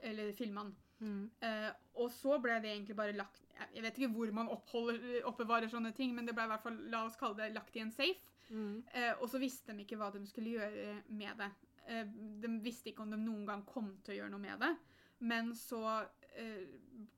[0.04, 0.76] eller filma den.
[1.04, 1.24] Mm.
[1.44, 1.72] Uh,
[2.04, 3.41] og så ble det egentlig bare lagt
[3.76, 7.04] Jeg vet ikke hvor man oppbevarer sånne ting, men det ble i hvert fall, la
[7.08, 8.32] oss kalle det lagt i en safe.
[8.50, 8.84] Mm.
[8.94, 11.50] Uh, og så visste de ikke hva de skulle gjøre med det.
[11.88, 12.06] Eh,
[12.44, 14.72] de visste ikke om de noen gang kom til å gjøre noe med det.
[15.24, 15.84] Men så
[16.36, 16.68] eh,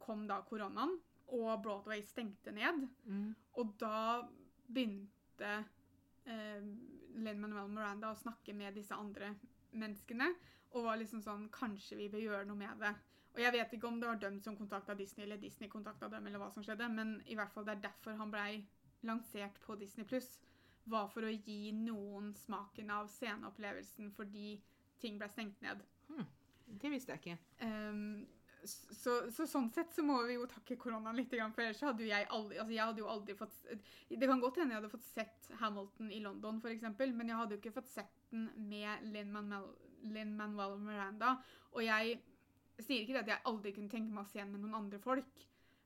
[0.02, 0.98] kom da koronaen,
[1.36, 2.86] og Broadway stengte ned.
[3.10, 3.32] Mm.
[3.62, 4.22] Og da
[4.68, 5.56] begynte
[6.26, 6.62] eh,
[7.16, 9.34] Lin-Manuel Miranda å snakke med disse andre
[9.74, 10.30] menneskene.
[10.76, 12.94] Og var liksom sånn Kanskje vi bør gjøre noe med det.
[13.36, 16.28] Og jeg vet ikke om det var dem som kontakta Disney, eller Disney kontakta dem,
[16.28, 18.62] eller hva som skjedde, men i hvert fall det er derfor han blei
[19.06, 20.38] lansert på Disney pluss.
[20.86, 24.56] Var for å gi noen smaken av sceneopplevelsen fordi
[25.02, 25.82] ting ble stengt ned.
[26.66, 27.38] Det visste jeg ikke.
[27.66, 28.26] Um,
[28.66, 32.28] så, så sånn sett så må vi jo takke koronaen litt, for ellers hadde jeg
[32.34, 33.58] aldri altså jeg hadde jo aldri fått
[34.10, 37.56] Det kan godt hende jeg hadde fått sett Hamilton i London, eksempel, men jeg hadde
[37.56, 41.36] jo ikke fått sett den med Lin-Manuel Miranda.
[41.76, 42.18] Og jeg
[42.82, 45.00] sier ikke det at jeg aldri kunne tenke meg å se den med noen andre
[45.04, 45.46] folk,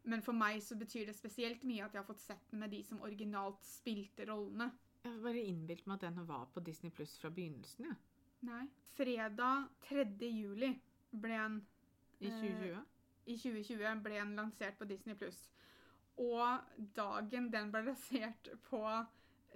[0.09, 2.71] men for meg så betyr det spesielt mye at jeg har fått sett den med
[2.73, 4.71] de som originalt spilte rollene.
[5.09, 7.95] Jeg har bare innbilt meg at den var på Disney Pluss fra begynnelsen, ja.
[8.45, 8.65] Nei.
[8.95, 10.03] Fredag 3.
[10.29, 10.69] juli
[11.11, 11.55] ble den
[12.21, 12.83] I Eh, 2020.
[13.25, 15.39] i 2020 ble den lansert på Disney Pluss.
[16.19, 16.61] Og
[16.95, 18.83] dagen den ble lansert på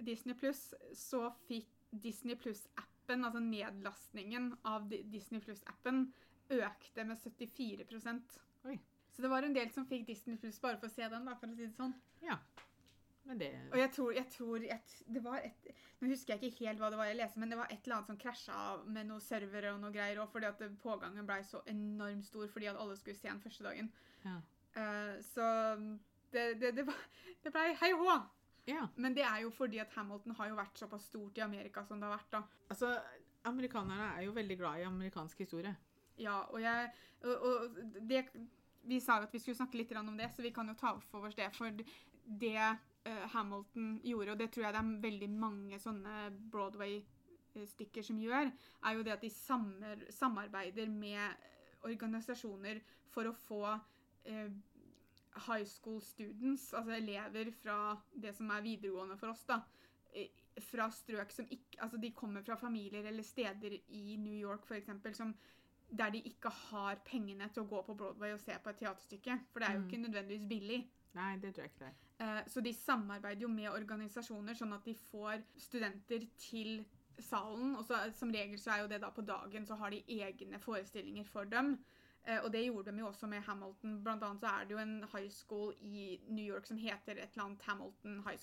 [0.00, 6.08] Disney Pluss, så fikk Disney Pluss-appen, altså nedlastningen av Disney Pluss-appen,
[6.50, 7.86] økte med 74
[8.64, 8.78] Oi.
[9.12, 11.36] Så det var en del som fikk Disney Pluss bare for å se den, da,
[11.38, 11.94] for å si det sånn.
[12.22, 12.38] Ja.
[13.24, 15.68] Men det Og jeg tror, jeg tror et, det var et
[16.00, 17.96] Nå husker jeg ikke helt hva det var jeg leste, men det var et eller
[17.96, 21.62] annet som krasja med noen servere og noe greier òg, fordi at pågangen ble så
[21.70, 23.88] enormt stor fordi at alle skulle se den første dagen.
[24.26, 24.34] Ja.
[24.74, 25.46] Uh, så
[26.34, 26.84] det, det, det,
[27.44, 28.18] det ble hei hå.
[28.68, 28.86] Ja.
[28.96, 32.00] Men det er jo fordi at Hamilton har jo vært såpass stort i Amerika som
[32.00, 32.42] det har vært, da.
[32.72, 32.92] Altså,
[33.48, 35.74] amerikanerne er jo veldig glad i amerikansk historie.
[36.20, 36.90] Ja, og jeg
[37.24, 38.24] og, og det,
[38.84, 40.94] Vi sa jo at vi skulle snakke litt om det, så vi kan jo ta
[41.10, 41.48] for oss det.
[41.56, 42.58] For det
[43.04, 46.14] eh, Hamilton gjorde, og det tror jeg det er veldig mange sånne
[46.52, 48.52] Broadway-stykker som gjør,
[48.84, 51.50] er jo det at de samar, samarbeider med
[51.84, 52.80] organisasjoner
[53.12, 53.62] for å få
[54.24, 54.50] eh,
[55.46, 59.60] high school students, altså elever fra det som er videregående for oss, da,
[60.14, 60.30] eh,
[60.70, 65.14] fra strøk som ikke Altså de kommer fra familier eller steder i New York eksempel,
[65.14, 65.34] som
[65.90, 69.34] der de ikke har pengene til å gå på Broadway og se på et teaterstykke.
[69.50, 69.88] For det er jo Mm.
[69.88, 70.78] ikke nødvendigvis billig.
[71.14, 72.38] Nei, det tror jeg ikke det er.
[72.38, 76.84] Eh, Så de samarbeider jo med organisasjoner, sånn at de får studenter til
[77.18, 77.76] salen.
[77.78, 80.58] Og så, som regel så er jo det da på dagen, så har de egne
[80.58, 81.76] forestillinger for dem.
[82.26, 84.02] Eh, Og det gjorde de jo også med Hamilton.
[84.02, 87.30] Blant annet så er det jo en high school i New York som heter et
[87.34, 88.38] eller annet Hamilton High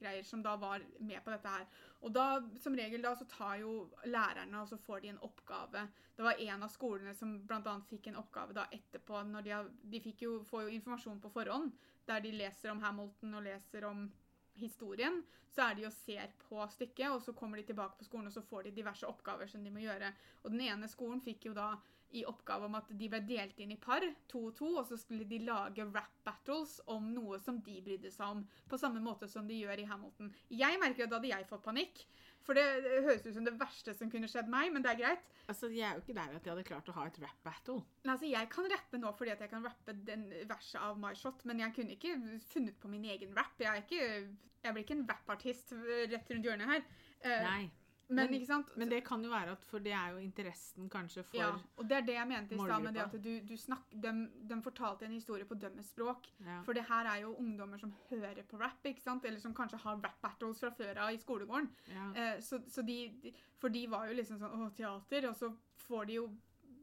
[0.00, 1.66] School-greier, som da var med på dette her.
[2.00, 5.88] Og da, som regel da, så tar jo lærerne, og så får de en oppgave.
[6.16, 9.60] Det var en av skolene som annet fikk en oppgave da etterpå, når de,
[9.92, 11.72] de fikk jo, får jo informasjon på forhånd,
[12.06, 14.08] der de leser om Hamilton og leser om
[14.56, 18.28] historien, så er de og ser på stykket, og så kommer de tilbake på skolen,
[18.28, 20.12] og så får de diverse oppgaver som de må gjøre.
[20.44, 21.74] Og den ene skolen fikk jo da
[22.16, 24.98] i oppgave om at de ble delt inn i par, to og to, og så
[24.98, 29.28] skulle de lage rap battles om noe som de brydde seg om, på samme måte
[29.30, 30.32] som de gjør i Hamilton.
[30.50, 32.04] Jeg merker at da hadde jeg fått panikk,
[32.46, 32.64] for det,
[33.04, 35.26] høres ut som det verste som kunne skjedd meg, men det er greit.
[35.50, 37.80] Altså, Jeg er jo ikke der at jeg hadde klart å ha et rap battle.
[38.04, 41.12] Nei, altså, Jeg kan rappe nå fordi at jeg kan rappe den verset av My
[41.18, 42.16] Shot, men jeg kunne ikke
[42.50, 43.54] funnet på min egen rap.
[43.60, 45.76] Jeg, er ikke, jeg blir ikke en rappartist
[46.14, 46.88] rett rundt hjørnet her.
[47.20, 47.62] Uh, Nei.
[48.10, 48.64] Men, men-?
[48.76, 51.88] Men det kan jo være at for det er jo interessen kanskje for ja, og
[51.88, 54.12] det er det jeg mente i stad med det at du, du snakk, de,
[54.50, 56.26] de fortalte en historie på deres språk.
[56.46, 56.60] ja.
[56.66, 59.24] For det her er jo ungdommer som hører på rap, ikke sant?
[59.24, 61.70] eller som kanskje har rap battles fra før av i skolegården.
[61.94, 62.08] ja.
[62.16, 65.28] Eh, så så de, de, for de var jo liksom sånn Å, teater.
[65.30, 65.52] Og så
[65.86, 66.30] får de jo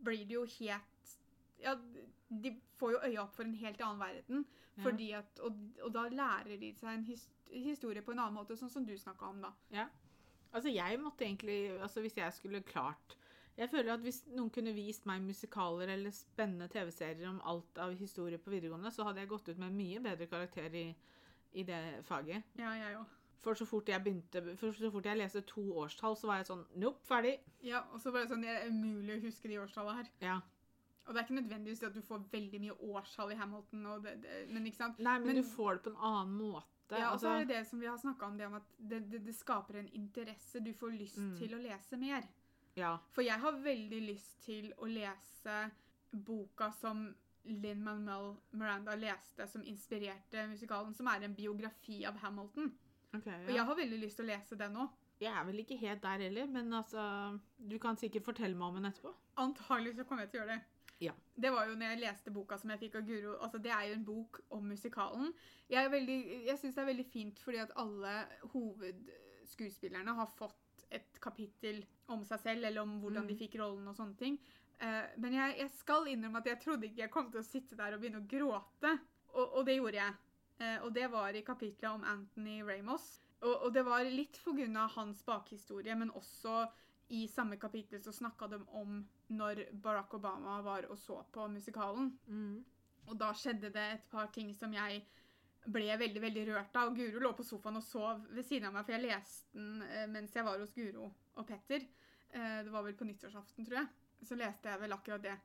[0.07, 1.13] Blir de jo helt
[1.59, 1.73] Ja,
[2.29, 4.45] de får jo øya opp for en helt annen verden.
[4.77, 4.83] Ja.
[4.83, 8.57] Fordi at, og, og da lærer de seg en his, historie på en annen måte,
[8.59, 9.51] sånn som du snakka om, da.
[10.53, 13.17] Altså, jeg måtte egentlig Altså, hvis jeg skulle klart
[13.57, 17.95] Jeg føler at hvis noen kunne vist meg musikaler eller spennende TV-serier om alt av
[17.97, 20.83] historie på videregående, så hadde jeg gått ut med mye bedre karakter i,
[21.57, 22.43] i det faget.
[22.59, 23.15] Ja, jeg òg.
[23.41, 26.47] For så fort jeg begynte For så fort jeg leste to årstall, så var jeg
[26.51, 27.33] sånn Nope, ferdig.
[27.65, 30.13] Ja, og så var det sånn Det er umulig å huske de årstallene her.
[30.21, 30.37] Ja.
[31.07, 34.17] Og det er ikke nødvendigvis at du får veldig mye årstall i Hamilton, og det,
[34.25, 34.97] det, men ikke sant?
[34.99, 36.76] Nei, men, Men- du får det på en annen måte.
[36.95, 38.63] Ja, og så altså, er det det som vi har snakka om, det om at
[38.77, 40.59] det, det, det skaper en interesse.
[40.63, 41.37] Du får lyst Mm.
[41.37, 42.23] til å lese mer.
[42.77, 42.97] ja.
[43.11, 45.71] For jeg har veldig lyst til å lese
[46.11, 47.13] boka som
[47.45, 52.71] Linn Manuel Miranda leste, som inspirerte musikalen, som er en biografi av Hamilton.
[53.13, 54.89] ok, Og jeg har veldig lyst til å lese den òg.
[55.19, 58.75] Jeg er vel ikke helt der heller, men altså Du kan sikkert fortelle meg om
[58.75, 59.13] den etterpå.
[59.37, 60.63] Antagelig så kommer jeg til å gjøre det.
[60.99, 61.11] Ja.
[61.35, 63.35] Det var jo når jeg leste boka som jeg fikk av Guro.
[63.45, 65.33] Altså, det er jo en bok om musikalen.
[65.69, 68.13] Jeg, veldig- jeg syns det er veldig fint fordi at alle
[68.53, 73.27] hovedskuespillerne har fått et kapittel om seg selv, eller om hvordan Mm.
[73.27, 74.39] de fikk rollen og sånne ting.
[74.81, 77.75] Uh, men jeg, jeg skal innrømme at jeg trodde ikke jeg kom til å sitte
[77.75, 78.99] der og begynne å gråte.
[79.33, 80.13] Og, og det gjorde jeg.
[80.61, 83.19] Uh, og det var i kapitlet om Anthony Ramos.
[83.41, 84.87] Og, og det var litt pga.
[84.95, 86.67] hans bakhistorie, men også
[87.07, 92.11] i samme kapittel så snakka de om når Barack Obama var og så på musikalen.
[92.27, 92.65] Mm.
[93.07, 95.05] Og da skjedde det et par ting som jeg
[95.67, 96.93] ble veldig veldig rørt av.
[96.95, 100.05] Guro lå på sofaen og sov ved siden av meg, for jeg leste den eh,
[100.11, 101.87] mens jeg var hos Guro og Petter.
[102.31, 103.91] Eh, det var vel på nyttårsaften, tror jeg.
[104.27, 105.35] Så leste jeg vel akkurat det.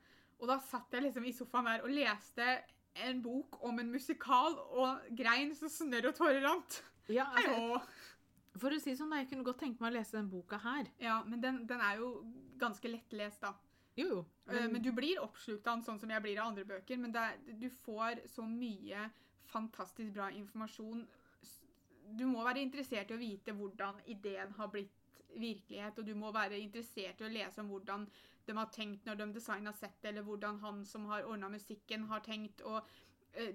[0.42, 2.46] Og da satt jeg liksom i sofaen der og leste
[3.06, 6.82] en bok om en musikal og grein så snørr og tårer rant.
[7.10, 7.80] Ja, altså!
[8.60, 10.88] For å si sånn, da, jeg kunne godt tenke meg å lese den boka her.
[11.00, 12.10] Ja, men den, den er jo
[12.60, 13.54] ganske lettlest, da.
[13.96, 14.20] Jo, jo.
[14.46, 17.00] Men, Men du blir oppslukt av den sånn som jeg blir av andre bøker.
[17.00, 19.06] Men er, du får så mye
[19.52, 21.04] fantastisk bra informasjon.
[22.16, 24.98] Du må være interessert i å vite hvordan ideen har blitt
[25.32, 28.04] virkelighet, og du må være interessert i å lese om hvordan
[28.44, 32.24] de har tenkt når de designa settet, eller hvordan han som har ordna musikken, har
[32.26, 32.60] tenkt.
[32.60, 33.00] og eh,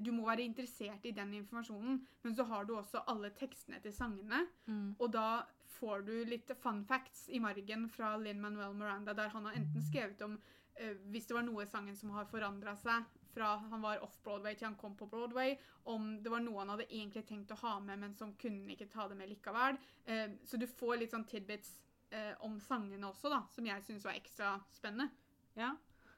[0.01, 3.93] Du må være interessert i den informasjonen, men så har du også alle tekstene til
[3.93, 4.39] sangene.
[4.65, 4.95] Mm.
[4.97, 5.43] Og da
[5.77, 9.83] får du litt fun facts i margen fra Lin Manuel Miranda, der han har enten
[9.85, 10.37] skrevet om
[10.75, 13.05] eh, hvis det var noe i sangen som har forandra seg
[13.37, 15.57] fra han var off-Broadway til han kom på Broadway,
[15.93, 18.89] om det var noe han hadde egentlig tenkt å ha med, men som kunne ikke
[18.89, 19.77] ta det med likevel.
[20.09, 21.75] Eh, så du får litt sånn tidbits
[22.09, 25.11] eh, om sangene også, da, som jeg syns var ekstra spennende.
[25.57, 25.75] Ja.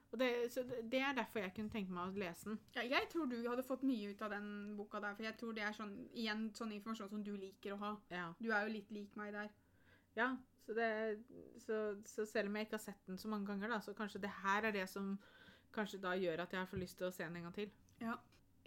[0.10, 2.60] Og det, så det er derfor jeg kunne tenke meg å lese den.
[2.74, 4.48] Ja, jeg tror du hadde fått mye ut av den
[4.78, 7.82] boka der, for jeg tror det er sånn, igjen sånn informasjon som du liker å
[7.84, 7.92] ha.
[8.14, 8.30] Ja.
[8.42, 9.52] Du er jo litt lik meg der.
[10.18, 10.32] Ja,
[10.66, 10.90] så, det,
[11.62, 11.78] så,
[12.10, 14.34] så selv om jeg ikke har sett den så mange ganger, da, så kanskje det
[14.42, 15.14] her er det som
[15.76, 17.72] kanskje da gjør at jeg får lyst til å se den en gang til.
[18.02, 18.18] Ja.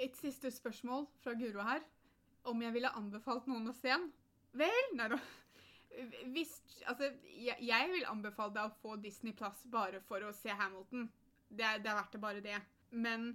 [0.01, 1.83] Et siste spørsmål fra Guro her.
[2.49, 4.09] Om jeg ville anbefalt noen å se den?
[4.59, 5.19] Vel, nei da.
[6.33, 6.55] Hvis
[6.89, 11.11] Altså, jeg, jeg vil anbefale deg å få Disney Plus bare for å se Hamilton.
[11.53, 12.61] Det er, det er verdt det bare det.
[12.93, 13.31] Men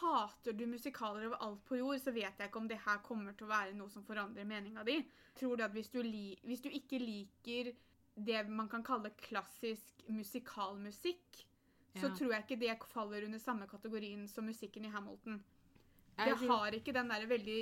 [0.00, 3.36] hater du musikaler over alt på jord, så vet jeg ikke om det her kommer
[3.36, 4.98] til å være noe som forandrer meninga di.
[5.36, 7.72] Tror du at hvis du, li, hvis du ikke liker
[8.16, 11.42] det man kan kalle klassisk musikalmusikk,
[12.00, 15.42] så tror jeg ikke det faller under samme kategorien som musikken i Hamilton.
[16.16, 17.60] Det har ikke den der veldig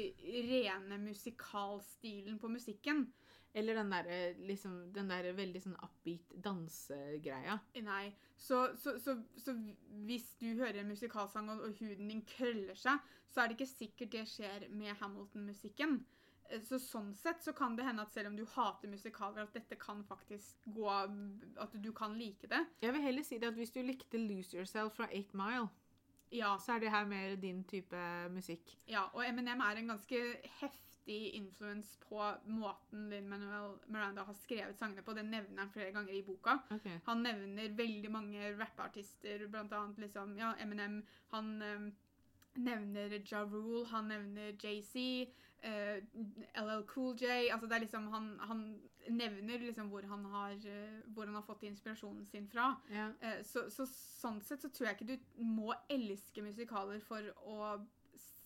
[0.50, 3.08] rene musikalstilen på musikken.
[3.55, 4.07] Eller den der,
[4.46, 7.57] liksom, den der veldig sånn upbeat dansegreia.
[7.82, 8.12] Nei.
[8.38, 9.55] Så, så, så, så
[10.07, 13.72] hvis du hører en musikalsang og, og huden din krøller seg, så er det ikke
[13.72, 15.98] sikkert det skjer med Hamilton-musikken.
[16.51, 19.55] Eh, Så sånn sett så kan det hende at selv om du hater musikaler, at
[19.59, 20.88] dette kan faktisk gå
[21.59, 22.62] At du kan like det.
[22.82, 25.68] Jeg vil heller si det at hvis du likte Lose Yourself fra 8 Mile,
[26.32, 26.57] Ja.
[26.62, 27.98] så er det her mer din type
[28.30, 28.76] musikk.
[28.86, 30.20] Ja, og Eminem er en ganske
[30.61, 35.14] heftig influens på måten Lin-Manuel Miranda har skrevet sangene på.
[35.16, 36.59] Det nevner han flere ganger i boka.
[36.70, 36.98] Okay.
[37.07, 41.03] Han nevner veldig mange rappartister, annet liksom, ja, Eminem.
[41.30, 41.92] Han um,
[42.55, 45.28] nevner Ja Rule, han nevner JC,
[45.64, 45.98] uh,
[46.62, 47.51] LL Cool J.
[47.51, 48.64] Altså det er liksom, han, han
[49.09, 52.74] nevner liksom hvor han, har, uh, hvor han har fått inspirasjonen sin fra.
[52.90, 53.11] Ja.
[53.22, 57.80] Uh, Så, så sånn sett så tror jeg ikke du må elske musikaler for å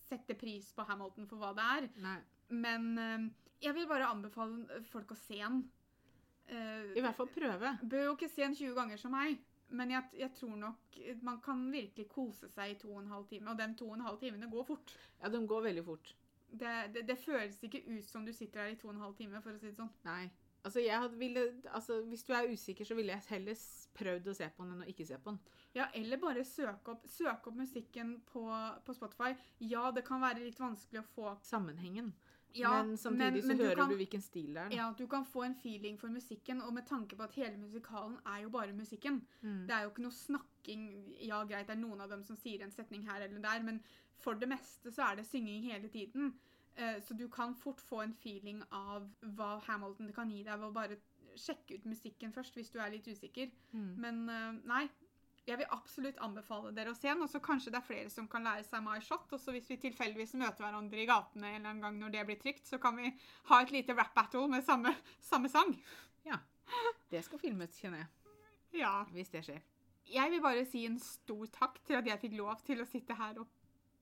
[0.04, 1.90] sette pris på Hamilton for hva det er.
[2.04, 2.18] Nei.
[2.48, 3.26] Men eh,
[3.64, 5.62] jeg vil bare anbefale folk å se den.
[6.46, 7.76] Eh, I hvert fall prøve.
[7.82, 9.40] Bør jo ikke se den 20 ganger som meg,
[9.74, 13.26] men jeg, jeg tror nok man kan virkelig kose seg i to og en halv
[13.30, 14.94] time, og de to og en halv timene går fort.
[15.22, 16.14] Ja, de går veldig fort.
[16.54, 19.16] Det, det, det føles ikke ut som du sitter her i to og en halv
[19.18, 19.90] time, for å si det sånn.
[20.06, 20.28] Nei.
[20.64, 21.40] Altså, hadde ville,
[21.76, 23.58] altså, hvis du er usikker, så ville jeg heller
[23.98, 25.40] prøvd å se på den enn å ikke se på den.
[25.76, 28.46] Ja, eller bare søke opp, søk opp musikken på,
[28.86, 29.34] på Spotify.
[29.60, 32.14] Ja, det kan være litt vanskelig å få Sammenhengen.
[32.54, 34.68] Ja, men samtidig så men du hører kan- du hvilken stil det er.
[34.76, 38.16] Ja, du kan få en feeling for musikken, og med tanke på at hele musikalen
[38.26, 39.22] er jo bare musikken.
[39.42, 39.66] Mm.
[39.66, 41.14] Det er jo ikke noe snakking.
[41.26, 43.80] Ja, greit, det er noen av dem som sier en setning her eller der, men
[44.18, 46.34] for det meste så er det synging hele tiden.
[46.76, 50.68] Eh, Så du kan fort få en feeling av hva Hamilton kan gi deg ved
[50.68, 50.96] å bare
[51.36, 53.50] sjekke ut musikken først, hvis du er litt usikker.
[53.72, 53.96] Mm.
[53.98, 54.88] Men eh, nei,
[55.44, 58.28] jeg vil absolutt anbefale dere å se den, og så kanskje det er flere som
[58.30, 59.28] kan lære seg My Shot.
[59.36, 62.24] Og så hvis vi tilfeldigvis møter hverandre i gatene en eller annen gang når det
[62.30, 63.12] blir trygt, så kan vi
[63.50, 65.74] ha et lite rap battle med samme, samme sang.
[67.12, 68.12] Det skal filmes, kjenner jeg.
[68.80, 68.94] Ja.
[69.12, 69.60] Hvis det skjer.
[70.10, 73.16] Jeg vil bare si en stor takk til at jeg fikk lov til å sitte
[73.16, 73.48] her og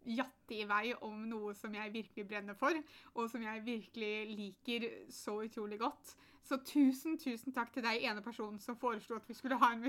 [0.02, 2.74] jatte i vei om noe som jeg virkelig brenner for,
[3.14, 6.14] og som jeg virkelig liker så utrolig godt.
[6.42, 9.84] Så tusen, tusen takk til deg, ene personen som foreslo at vi skulle ha en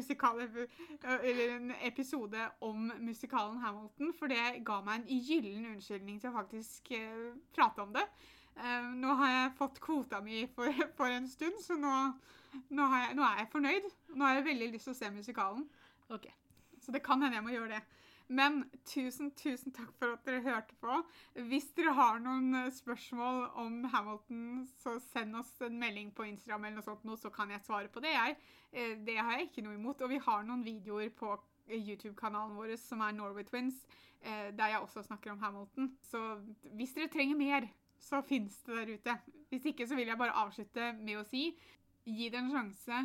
[1.23, 6.37] eller en episode om musikalen Hamilton, for det ga meg en gyllen unnskyldning til å
[6.37, 8.05] faktisk uh, prate om det.
[8.53, 11.95] Uh, nå har jeg fått kvota mi for, for en stund, så nå,
[12.69, 13.89] nå, har jeg, nå er jeg fornøyd.
[14.13, 15.65] Nå har jeg veldig lyst til å se musikalen.
[16.13, 16.29] Ok.
[16.83, 17.81] Så det kan hende jeg må gjøre det.
[18.33, 20.95] Men tusen, tusen takk for at dere hørte på.
[21.49, 26.65] Hvis dere har noen eh, spørsmål om Hamilton, så send oss en melding på Instagram,
[26.69, 28.13] eller noe sånt, så kan jeg svare på det.
[28.15, 28.37] jeg.
[28.71, 30.01] Eh, Det har jeg ikke noe imot.
[30.01, 31.35] Og vi har noen videoer på
[31.69, 33.85] YouTube-kanalen vår som er Norway Twins,
[34.21, 35.91] eh, der jeg også snakker om Hamilton.
[36.01, 36.23] Så
[36.73, 37.69] hvis dere trenger mer,
[37.99, 39.17] så fins det der ute.
[39.49, 41.51] Hvis ikke så vil jeg bare avslutte med å si
[42.03, 43.03] gi det en sjanse.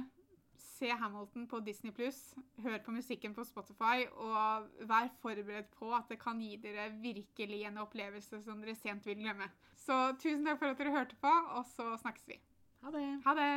[0.78, 2.20] Se Hamilton på Disney pluss,
[2.62, 7.64] hør på musikken på Spotify, og vær forberedt på at det kan gi dere virkelig
[7.66, 9.50] en opplevelse som dere sent vil glemme.
[9.74, 12.38] Så tusen takk for at dere hørte på, og så snakkes vi.
[12.86, 13.06] Ha det.
[13.26, 13.52] Ha det!